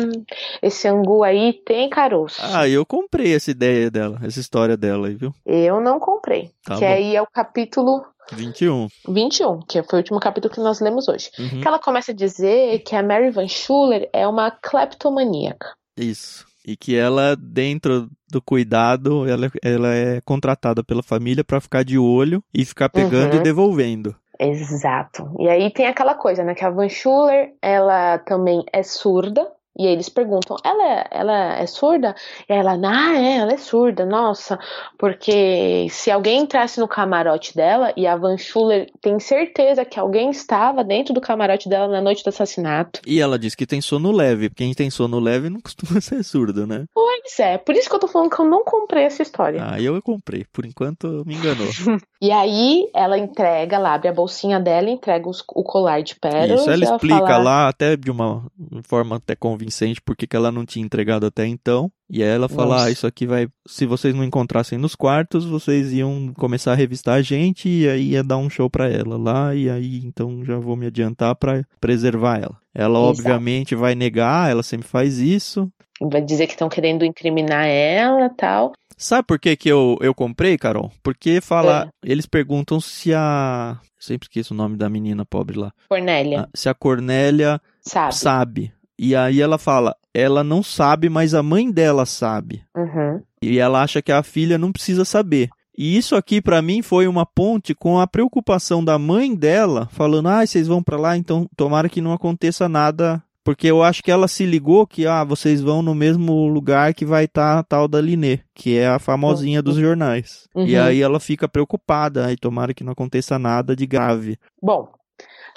esse 0.62 0.86
angu 0.86 1.22
aí 1.22 1.54
tem 1.64 1.88
caroço. 1.88 2.40
Ah, 2.42 2.68
eu 2.68 2.84
comprei 2.84 3.34
essa 3.34 3.50
ideia 3.50 3.90
dela, 3.90 4.18
essa 4.22 4.38
história 4.38 4.76
dela 4.76 5.08
aí, 5.08 5.14
viu? 5.14 5.34
Eu 5.46 5.80
não 5.80 5.98
comprei. 5.98 6.50
Tá 6.64 6.74
que 6.74 6.80
bom. 6.80 6.86
aí 6.86 7.16
é 7.16 7.22
o 7.22 7.26
capítulo 7.26 8.04
21. 8.32 8.88
21, 9.08 9.60
que 9.60 9.82
foi 9.82 9.98
o 9.98 10.02
último 10.02 10.20
capítulo 10.20 10.52
que 10.52 10.60
nós 10.60 10.80
lemos 10.80 11.08
hoje. 11.08 11.30
Uhum. 11.38 11.60
Que 11.60 11.68
ela 11.68 11.78
começa 11.78 12.12
a 12.12 12.14
dizer 12.14 12.80
que 12.80 12.94
a 12.94 13.02
Mary 13.02 13.30
Van 13.30 13.48
Schuller 13.48 14.08
é 14.12 14.26
uma 14.26 14.50
kleptomaníaca. 14.50 15.74
Isso. 15.96 16.47
E 16.68 16.76
que 16.76 16.94
ela, 16.94 17.34
dentro 17.34 18.10
do 18.30 18.42
cuidado, 18.42 19.26
ela, 19.26 19.50
ela 19.62 19.94
é 19.94 20.20
contratada 20.20 20.84
pela 20.84 21.02
família 21.02 21.42
para 21.42 21.62
ficar 21.62 21.82
de 21.82 21.98
olho 21.98 22.44
e 22.52 22.62
ficar 22.62 22.90
pegando 22.90 23.32
Uhum. 23.34 23.40
e 23.40 23.42
devolvendo. 23.42 24.14
Exato. 24.38 25.34
E 25.38 25.48
aí 25.48 25.70
tem 25.70 25.86
aquela 25.86 26.14
coisa, 26.14 26.44
né? 26.44 26.54
Que 26.54 26.64
a 26.64 26.70
Van 26.70 26.88
Schuller, 26.88 27.54
ela 27.62 28.18
também 28.18 28.62
é 28.70 28.82
surda. 28.82 29.50
E 29.78 29.86
aí 29.86 29.92
eles 29.92 30.08
perguntam, 30.08 30.56
ela 30.64 30.84
é, 30.84 31.06
ela 31.10 31.54
é 31.58 31.66
surda? 31.66 32.14
E 32.48 32.52
ela, 32.52 32.72
ah, 32.72 33.16
é, 33.16 33.36
ela 33.36 33.52
é 33.52 33.56
surda, 33.56 34.04
nossa. 34.04 34.58
Porque 34.98 35.86
se 35.90 36.10
alguém 36.10 36.40
entrasse 36.40 36.80
no 36.80 36.88
camarote 36.88 37.54
dela, 37.54 37.92
e 37.96 38.06
a 38.06 38.16
Van 38.16 38.36
Schuller 38.36 38.90
tem 39.00 39.18
certeza 39.20 39.84
que 39.84 39.98
alguém 39.98 40.30
estava 40.30 40.82
dentro 40.82 41.14
do 41.14 41.20
camarote 41.20 41.68
dela 41.68 41.88
na 41.88 42.00
noite 42.00 42.24
do 42.24 42.28
assassinato. 42.28 43.00
E 43.06 43.20
ela 43.20 43.38
diz 43.38 43.54
que 43.54 43.66
tem 43.66 43.80
sono 43.80 44.10
leve. 44.10 44.50
Quem 44.50 44.74
tem 44.74 44.90
sono 44.90 45.18
leve 45.20 45.48
não 45.48 45.60
costuma 45.62 46.00
ser 46.00 46.22
surdo, 46.24 46.66
né? 46.66 46.84
Pois 46.92 47.38
é, 47.38 47.56
por 47.58 47.74
isso 47.74 47.88
que 47.88 47.94
eu 47.94 48.00
tô 48.00 48.08
falando 48.08 48.30
que 48.30 48.40
eu 48.40 48.44
não 48.48 48.64
comprei 48.64 49.04
essa 49.04 49.22
história. 49.22 49.64
Aí 49.70 49.84
eu 49.84 50.00
comprei. 50.02 50.44
Por 50.52 50.66
enquanto 50.66 51.22
me 51.26 51.34
enganou. 51.34 51.68
E 52.20 52.32
aí 52.32 52.90
ela 52.92 53.16
entrega, 53.16 53.76
ela 53.76 53.94
abre 53.94 54.08
a 54.08 54.12
bolsinha 54.12 54.58
dela 54.58 54.88
e 54.90 54.92
entrega 54.92 55.28
os- 55.28 55.44
o 55.54 55.62
colar 55.62 56.02
de 56.02 56.16
pérolas. 56.16 56.62
Isso, 56.62 56.70
ela 56.70 56.96
explica 56.96 57.20
fala, 57.24 57.38
lá, 57.38 57.68
até 57.68 57.96
de 57.96 58.10
uma 58.10 58.44
forma 58.88 59.14
até 59.18 59.36
convincente, 59.36 59.67
porque 60.02 60.26
que 60.26 60.36
ela 60.36 60.50
não 60.52 60.64
tinha 60.64 60.84
entregado 60.84 61.26
até 61.26 61.46
então. 61.46 61.90
E 62.10 62.22
aí 62.22 62.28
ela 62.28 62.48
fala, 62.48 62.76
Nossa. 62.76 62.86
ah, 62.86 62.90
isso 62.90 63.06
aqui 63.06 63.26
vai... 63.26 63.48
Se 63.66 63.84
vocês 63.86 64.14
não 64.14 64.24
encontrassem 64.24 64.78
nos 64.78 64.94
quartos, 64.94 65.44
vocês 65.44 65.92
iam 65.92 66.32
começar 66.36 66.72
a 66.72 66.74
revistar 66.74 67.16
a 67.16 67.22
gente 67.22 67.68
e 67.68 67.88
aí 67.88 68.10
ia 68.12 68.22
dar 68.24 68.38
um 68.38 68.48
show 68.48 68.70
pra 68.70 68.88
ela 68.88 69.16
lá. 69.18 69.54
E 69.54 69.68
aí, 69.68 70.00
então, 70.04 70.44
já 70.44 70.56
vou 70.58 70.76
me 70.76 70.86
adiantar 70.86 71.34
pra 71.36 71.62
preservar 71.80 72.38
ela. 72.38 72.56
Ela, 72.74 72.98
Exato. 72.98 73.10
obviamente, 73.20 73.74
vai 73.74 73.94
negar, 73.94 74.50
ela 74.50 74.62
sempre 74.62 74.86
faz 74.88 75.18
isso. 75.18 75.70
Vai 76.00 76.22
dizer 76.22 76.46
que 76.46 76.52
estão 76.52 76.68
querendo 76.68 77.04
incriminar 77.04 77.66
ela 77.66 78.28
tal. 78.30 78.72
Sabe 78.96 79.26
por 79.26 79.38
que, 79.38 79.54
que 79.56 79.68
eu, 79.68 79.96
eu 80.00 80.14
comprei, 80.14 80.56
Carol? 80.58 80.90
Porque 81.02 81.40
fala, 81.40 81.88
eles 82.04 82.26
perguntam 82.26 82.80
se 82.80 83.12
a... 83.14 83.76
eu 83.80 83.88
Sempre 84.00 84.26
esqueço 84.26 84.54
o 84.54 84.56
nome 84.56 84.76
da 84.76 84.88
menina 84.88 85.24
pobre 85.26 85.58
lá. 85.58 85.72
Cornélia, 85.88 86.42
Ah, 86.42 86.48
Se 86.54 86.68
a 86.68 86.74
Cornélia 86.74 87.60
sabe? 87.80 88.14
sabe. 88.14 88.72
E 88.98 89.14
aí 89.14 89.40
ela 89.40 89.58
fala, 89.58 89.94
ela 90.12 90.42
não 90.42 90.62
sabe, 90.62 91.08
mas 91.08 91.34
a 91.34 91.42
mãe 91.42 91.70
dela 91.70 92.04
sabe. 92.04 92.62
Uhum. 92.76 93.22
E 93.40 93.58
ela 93.58 93.82
acha 93.82 94.02
que 94.02 94.10
a 94.10 94.22
filha 94.22 94.58
não 94.58 94.72
precisa 94.72 95.04
saber. 95.04 95.48
E 95.76 95.96
isso 95.96 96.16
aqui 96.16 96.42
pra 96.42 96.60
mim 96.60 96.82
foi 96.82 97.06
uma 97.06 97.24
ponte 97.24 97.72
com 97.72 98.00
a 98.00 98.06
preocupação 98.08 98.84
da 98.84 98.98
mãe 98.98 99.32
dela, 99.36 99.88
falando: 99.92 100.28
"Ah, 100.28 100.44
vocês 100.44 100.66
vão 100.66 100.82
pra 100.82 100.96
lá, 100.98 101.16
então 101.16 101.46
tomara 101.56 101.88
que 101.88 102.00
não 102.00 102.12
aconteça 102.12 102.68
nada". 102.68 103.22
Porque 103.44 103.68
eu 103.68 103.82
acho 103.82 104.02
que 104.02 104.10
ela 104.10 104.26
se 104.28 104.44
ligou 104.44 104.86
que 104.86 105.06
ah, 105.06 105.24
vocês 105.24 105.62
vão 105.62 105.80
no 105.80 105.94
mesmo 105.94 106.48
lugar 106.48 106.92
que 106.92 107.06
vai 107.06 107.24
estar 107.24 107.58
a 107.58 107.62
tal 107.62 107.86
da 107.88 107.98
Linê, 108.00 108.40
que 108.54 108.76
é 108.76 108.88
a 108.88 108.98
famosinha 108.98 109.62
dos 109.62 109.76
jornais. 109.76 110.46
E 110.54 110.74
Uhum. 110.76 110.82
aí 110.82 111.00
ela 111.00 111.18
fica 111.20 111.48
preocupada, 111.48 112.26
aí 112.26 112.36
tomara 112.36 112.74
que 112.74 112.84
não 112.84 112.92
aconteça 112.92 113.38
nada 113.38 113.74
de 113.74 113.86
grave. 113.86 114.36
Bom, 114.60 114.88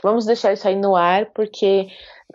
vamos 0.01 0.25
deixar 0.25 0.53
isso 0.53 0.67
aí 0.67 0.75
no 0.75 0.95
ar, 0.95 1.25
porque 1.35 1.87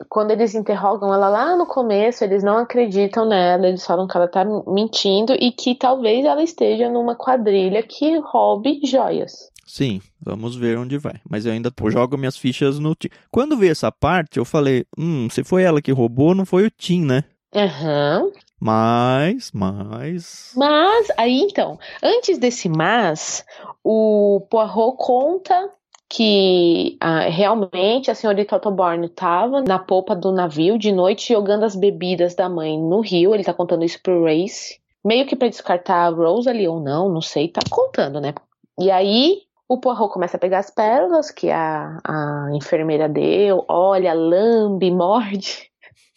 quando 0.09 0.30
eles 0.30 0.54
interrogam 0.54 1.12
ela 1.12 1.28
lá 1.28 1.56
no 1.56 1.66
começo, 1.66 2.24
eles 2.24 2.42
não 2.42 2.59
acreditam 2.59 3.26
nela, 3.26 3.68
eles 3.68 3.85
falam 3.85 4.06
que 4.06 4.16
ela 4.16 4.28
tá 4.28 4.44
mentindo 4.66 5.35
e 5.35 5.52
que 5.52 5.74
talvez 5.74 6.24
ela 6.24 6.42
esteja 6.42 6.90
numa 6.90 7.14
quadrilha 7.14 7.82
que 7.82 8.18
roube 8.18 8.80
joias. 8.85 9.50
Sim, 9.66 10.00
vamos 10.20 10.54
ver 10.54 10.78
onde 10.78 10.96
vai. 10.96 11.20
Mas 11.28 11.44
eu 11.44 11.52
ainda 11.52 11.70
pô, 11.70 11.90
jogo 11.90 12.16
minhas 12.16 12.37
fichas 12.37 12.78
no 12.78 12.94
Tim. 12.94 13.09
Quando 13.32 13.56
veio 13.56 13.72
essa 13.72 13.90
parte, 13.90 14.38
eu 14.38 14.44
falei, 14.44 14.85
hum, 14.96 15.28
se 15.28 15.42
foi 15.42 15.64
ela 15.64 15.82
que 15.82 15.90
roubou, 15.90 16.35
não 16.35 16.46
foi 16.46 16.66
o 16.66 16.70
Tim, 16.70 17.04
né? 17.04 17.24
Aham. 17.54 18.30
Mas, 18.61 19.50
mas. 19.52 20.52
Mas, 20.56 21.09
aí 21.18 21.40
então, 21.40 21.78
antes 22.02 22.38
desse 22.38 22.68
mas, 22.68 23.44
o 23.85 24.46
Poirot 24.48 24.96
conta 24.96 25.70
que 26.08 26.96
ah, 27.00 27.28
realmente 27.28 28.10
a 28.10 28.14
senhorita 28.14 28.56
Ottoborn 28.56 29.06
estava 29.06 29.62
na 29.62 29.78
polpa 29.78 30.14
do 30.14 30.30
navio 30.30 30.78
de 30.78 30.92
noite 30.92 31.32
jogando 31.32 31.64
as 31.64 31.74
bebidas 31.74 32.34
da 32.34 32.48
mãe 32.48 32.78
no 32.78 33.00
rio. 33.00 33.34
Ele 33.34 33.44
tá 33.44 33.52
contando 33.52 33.84
isso 33.84 34.00
pro 34.02 34.24
Race. 34.24 34.80
Meio 35.04 35.26
que 35.26 35.36
pra 35.36 35.48
descartar 35.48 36.06
a 36.06 36.08
Rose 36.08 36.48
ali 36.48 36.66
ou 36.66 36.80
não, 36.80 37.08
não 37.08 37.20
sei, 37.20 37.48
tá 37.48 37.60
contando, 37.70 38.20
né? 38.20 38.34
E 38.78 38.90
aí 38.90 39.42
o 39.68 39.78
Poirot 39.78 40.12
começa 40.12 40.36
a 40.36 40.40
pegar 40.40 40.58
as 40.58 40.70
pérolas 40.70 41.30
que 41.30 41.50
a, 41.50 42.00
a 42.04 42.48
enfermeira 42.54 43.08
deu, 43.08 43.64
olha, 43.68 44.12
lambe, 44.12 44.90
morde. 44.90 45.70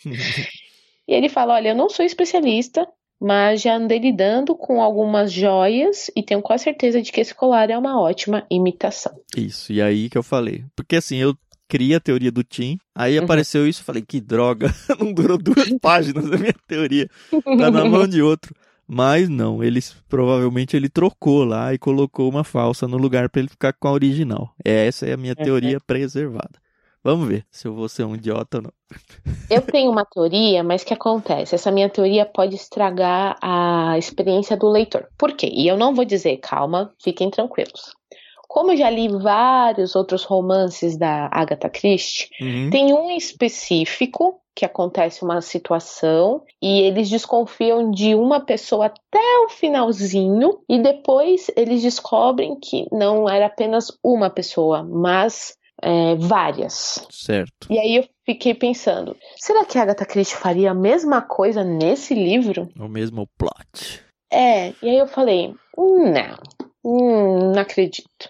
E 1.09 1.13
ele 1.13 1.27
fala: 1.27 1.55
Olha, 1.55 1.69
eu 1.69 1.75
não 1.75 1.89
sou 1.89 2.05
especialista, 2.05 2.87
mas 3.19 3.61
já 3.61 3.75
andei 3.75 3.99
lidando 3.99 4.55
com 4.55 4.81
algumas 4.81 5.31
joias 5.31 6.09
e 6.15 6.23
tenho 6.23 6.41
quase 6.41 6.63
certeza 6.65 7.01
de 7.01 7.11
que 7.11 7.19
esse 7.21 7.35
colar 7.35 7.69
é 7.69 7.77
uma 7.77 7.99
ótima 7.99 8.45
imitação. 8.49 9.13
Isso, 9.35 9.71
e 9.73 9.81
aí 9.81 10.09
que 10.09 10.17
eu 10.17 10.23
falei. 10.23 10.63
Porque 10.75 10.95
assim, 10.95 11.17
eu 11.17 11.35
criei 11.67 11.95
a 11.95 11.99
teoria 11.99 12.31
do 12.31 12.43
Tim, 12.43 12.77
aí 12.95 13.17
Uhum. 13.17 13.23
apareceu 13.25 13.67
isso, 13.67 13.83
falei, 13.83 14.01
que 14.01 14.19
droga, 14.21 14.67
não 14.99 15.13
durou 15.13 15.37
duas 15.37 15.69
páginas 15.81 16.29
da 16.29 16.37
minha 16.37 16.53
teoria, 16.67 17.07
tá 17.57 17.69
na 17.69 17.85
mão 17.85 18.07
de 18.07 18.21
outro. 18.21 18.55
Mas 18.91 19.29
não, 19.29 19.63
eles 19.63 19.95
provavelmente 20.09 20.75
ele 20.75 20.89
trocou 20.89 21.43
lá 21.43 21.71
e 21.71 21.77
colocou 21.77 22.27
uma 22.27 22.43
falsa 22.43 22.87
no 22.87 22.97
lugar 22.97 23.29
pra 23.29 23.39
ele 23.39 23.47
ficar 23.49 23.71
com 23.73 23.87
a 23.87 23.91
original. 23.91 24.51
Essa 24.65 25.05
é 25.05 25.13
a 25.13 25.17
minha 25.17 25.35
Uhum. 25.37 25.43
teoria 25.45 25.79
preservada. 25.79 26.53
Vamos 27.03 27.27
ver 27.27 27.45
se 27.49 27.67
eu 27.67 27.73
vou 27.73 27.87
ser 27.87 28.03
um 28.03 28.15
idiota 28.15 28.57
ou 28.57 28.63
não. 28.63 28.73
Eu 29.49 29.61
tenho 29.61 29.91
uma 29.91 30.05
teoria, 30.05 30.63
mas 30.63 30.83
que 30.83 30.93
acontece? 30.93 31.55
Essa 31.55 31.71
minha 31.71 31.89
teoria 31.89 32.25
pode 32.25 32.55
estragar 32.55 33.37
a 33.41 33.97
experiência 33.97 34.57
do 34.57 34.67
leitor. 34.67 35.07
Por 35.17 35.33
quê? 35.33 35.49
E 35.51 35.67
eu 35.67 35.77
não 35.77 35.93
vou 35.93 36.05
dizer, 36.05 36.37
calma, 36.37 36.93
fiquem 37.01 37.29
tranquilos. 37.29 37.93
Como 38.47 38.71
eu 38.71 38.77
já 38.77 38.89
li 38.89 39.07
vários 39.07 39.95
outros 39.95 40.23
romances 40.23 40.97
da 40.97 41.29
Agatha 41.31 41.69
Christie, 41.69 42.29
Uhum. 42.41 42.69
Tem 42.71 42.93
um 42.93 43.11
específico 43.11 44.41
que 44.55 44.65
acontece 44.65 45.23
uma 45.23 45.39
situação 45.39 46.43
e 46.61 46.81
eles 46.81 47.09
desconfiam 47.09 47.91
de 47.91 48.13
uma 48.15 48.41
pessoa 48.41 48.87
até 48.87 49.39
o 49.45 49.49
finalzinho 49.49 50.59
e 50.67 50.79
depois 50.79 51.49
eles 51.55 51.81
descobrem 51.81 52.59
que 52.59 52.85
não 52.91 53.29
era 53.29 53.45
apenas 53.45 53.87
uma 54.03 54.29
pessoa, 54.29 54.83
mas 54.83 55.55
é, 55.81 56.15
várias. 56.15 57.05
Certo. 57.09 57.67
E 57.69 57.77
aí 57.77 57.95
eu 57.95 58.07
fiquei 58.25 58.53
pensando, 58.53 59.15
será 59.37 59.65
que 59.65 59.77
a 59.77 59.83
Agatha 59.83 60.05
Christie 60.05 60.35
faria 60.35 60.71
a 60.71 60.75
mesma 60.75 61.21
coisa 61.21 61.63
nesse 61.63 62.13
livro? 62.13 62.69
É 62.77 62.83
o 62.83 62.89
mesmo 62.89 63.27
plot. 63.37 64.03
É, 64.31 64.69
e 64.81 64.89
aí 64.89 64.97
eu 64.97 65.07
falei, 65.07 65.55
não, 65.77 66.37
hum, 66.83 67.51
não 67.53 67.61
acredito. 67.61 68.29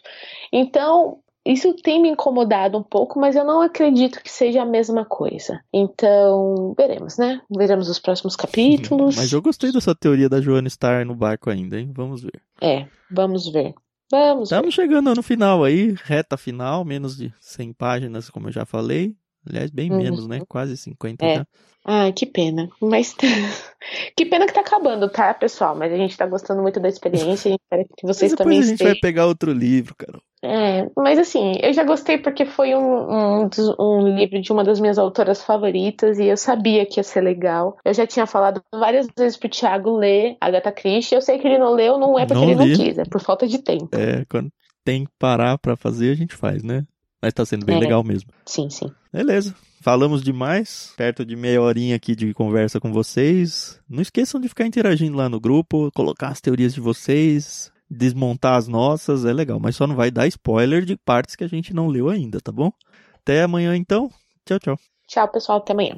Então, 0.51 1.19
isso 1.45 1.73
tem 1.73 2.01
me 2.01 2.09
incomodado 2.09 2.77
um 2.77 2.83
pouco, 2.83 3.19
mas 3.19 3.35
eu 3.35 3.43
não 3.43 3.62
acredito 3.62 4.21
que 4.21 4.31
seja 4.31 4.62
a 4.62 4.65
mesma 4.65 5.03
coisa. 5.03 5.59
Então, 5.73 6.73
veremos, 6.77 7.17
né? 7.17 7.41
Veremos 7.49 7.89
os 7.89 7.99
próximos 7.99 8.35
capítulos. 8.35 9.15
Mas 9.17 9.33
eu 9.33 9.41
gostei 9.41 9.71
dessa 9.71 9.95
teoria 9.95 10.29
da 10.29 10.41
Joana 10.41 10.67
estar 10.67 11.05
no 11.05 11.15
barco 11.15 11.49
ainda, 11.49 11.79
hein? 11.79 11.91
Vamos 11.93 12.21
ver. 12.21 12.41
É, 12.62 12.88
vamos 13.09 13.51
ver. 13.51 13.73
Vamos. 14.11 14.51
Estamos 14.51 14.73
chegando 14.73 15.13
no 15.13 15.21
final 15.21 15.63
aí, 15.63 15.93
reta 16.03 16.35
final, 16.35 16.83
menos 16.83 17.15
de 17.15 17.33
100 17.39 17.73
páginas, 17.73 18.29
como 18.29 18.47
eu 18.47 18.51
já 18.51 18.65
falei. 18.65 19.15
Aliás, 19.49 19.71
bem 19.71 19.91
Uhum. 19.91 19.97
menos, 19.97 20.27
né? 20.27 20.41
Quase 20.47 20.77
50 20.77 21.25
É. 21.25 21.35
já. 21.38 21.45
Ai, 21.85 22.13
que 22.13 22.25
pena. 22.25 22.69
Mas 22.81 23.15
que 24.15 24.25
pena 24.25 24.45
que 24.45 24.53
tá 24.53 24.62
acabando, 24.62 25.09
tá, 25.09 25.33
pessoal? 25.33 25.75
Mas 25.75 25.91
a 25.91 25.95
gente 25.97 26.15
tá 26.17 26.25
gostando 26.27 26.62
muito 26.62 26.79
da 26.79 26.88
experiência 26.89 27.49
e 27.49 27.53
espero 27.55 27.85
que 27.97 28.05
vocês 28.05 28.31
Mas 28.31 28.38
depois 28.38 28.38
também 28.38 28.59
a 28.59 28.62
gente 28.62 28.71
estejam. 28.73 28.93
vai 28.93 28.99
pegar 29.01 29.25
outro 29.25 29.51
livro, 29.51 29.95
cara. 29.95 30.19
É, 30.41 30.89
mas 30.95 31.19
assim, 31.19 31.53
eu 31.62 31.73
já 31.73 31.83
gostei 31.83 32.17
porque 32.17 32.45
foi 32.45 32.73
um, 32.73 33.43
um, 33.43 33.49
um 33.77 34.07
livro 34.15 34.41
de 34.41 34.51
uma 34.53 34.63
das 34.63 34.79
minhas 34.79 34.97
autoras 34.97 35.43
favoritas 35.43 36.17
e 36.17 36.25
eu 36.27 36.38
sabia 36.38 36.85
que 36.85 36.99
ia 36.99 37.03
ser 37.03 37.21
legal. 37.21 37.77
Eu 37.83 37.93
já 37.93 38.07
tinha 38.07 38.25
falado 38.25 38.62
várias 38.73 39.07
vezes 39.17 39.35
pro 39.38 39.49
Thiago 39.49 39.97
ler 39.97 40.38
Agatha 40.39 40.71
Christie. 40.71 41.15
Eu 41.15 41.21
sei 41.21 41.39
que 41.39 41.47
ele 41.47 41.57
não 41.57 41.73
leu, 41.73 41.97
não 41.97 42.17
é 42.17 42.25
porque 42.25 42.35
Não 42.45 42.51
ele 42.51 42.63
li. 42.63 42.77
não 42.77 42.85
quis, 42.85 42.97
é 42.97 43.03
por 43.03 43.19
falta 43.21 43.47
de 43.47 43.57
tempo. 43.59 43.89
É, 43.93 44.23
quando 44.29 44.49
tem 44.85 45.03
que 45.03 45.12
parar 45.19 45.57
pra 45.57 45.75
fazer, 45.75 46.12
a 46.12 46.15
gente 46.15 46.35
faz, 46.35 46.63
né? 46.63 46.85
Mas 47.21 47.34
tá 47.34 47.45
sendo 47.45 47.65
bem 47.65 47.75
É. 47.77 47.79
legal 47.79 48.03
mesmo. 48.03 48.29
Sim, 48.45 48.69
sim. 48.69 48.89
Beleza. 49.12 49.53
Falamos 49.82 50.21
demais. 50.23 50.93
Perto 50.97 51.25
de 51.25 51.36
meia 51.36 51.62
horinha 51.62 51.95
aqui 51.95 52.15
de 52.15 52.34
conversa 52.34 52.79
com 52.79 52.91
vocês. 52.91 53.79
Não 53.89 54.01
esqueçam 54.01 54.39
de 54.39 54.47
ficar 54.49 54.65
interagindo 54.65 55.15
lá 55.17 55.29
no 55.29 55.39
grupo, 55.39 55.89
colocar 55.93 56.29
as 56.29 56.41
teorias 56.41 56.73
de 56.73 56.82
vocês, 56.82 57.71
desmontar 57.89 58.55
as 58.55 58.67
nossas, 58.67 59.25
é 59.25 59.32
legal. 59.34 59.60
Mas 59.60 59.75
só 59.75 59.88
não 59.88 59.95
vai 59.95 60.12
dar 60.12 60.27
spoiler 60.27 60.84
de 60.86 60.97
partes 60.97 61.36
que 61.36 61.43
a 61.43 61.47
gente 61.49 61.73
não 61.73 61.88
leu 61.88 62.10
ainda, 62.10 62.39
tá 62.41 62.51
bom? 62.51 62.71
Até 63.15 63.43
amanhã 63.43 63.75
então. 63.75 64.10
Tchau, 64.45 64.60
tchau. 64.60 64.79
Tchau, 65.08 65.27
pessoal. 65.29 65.58
Até 65.60 65.73
amanhã. 65.73 65.97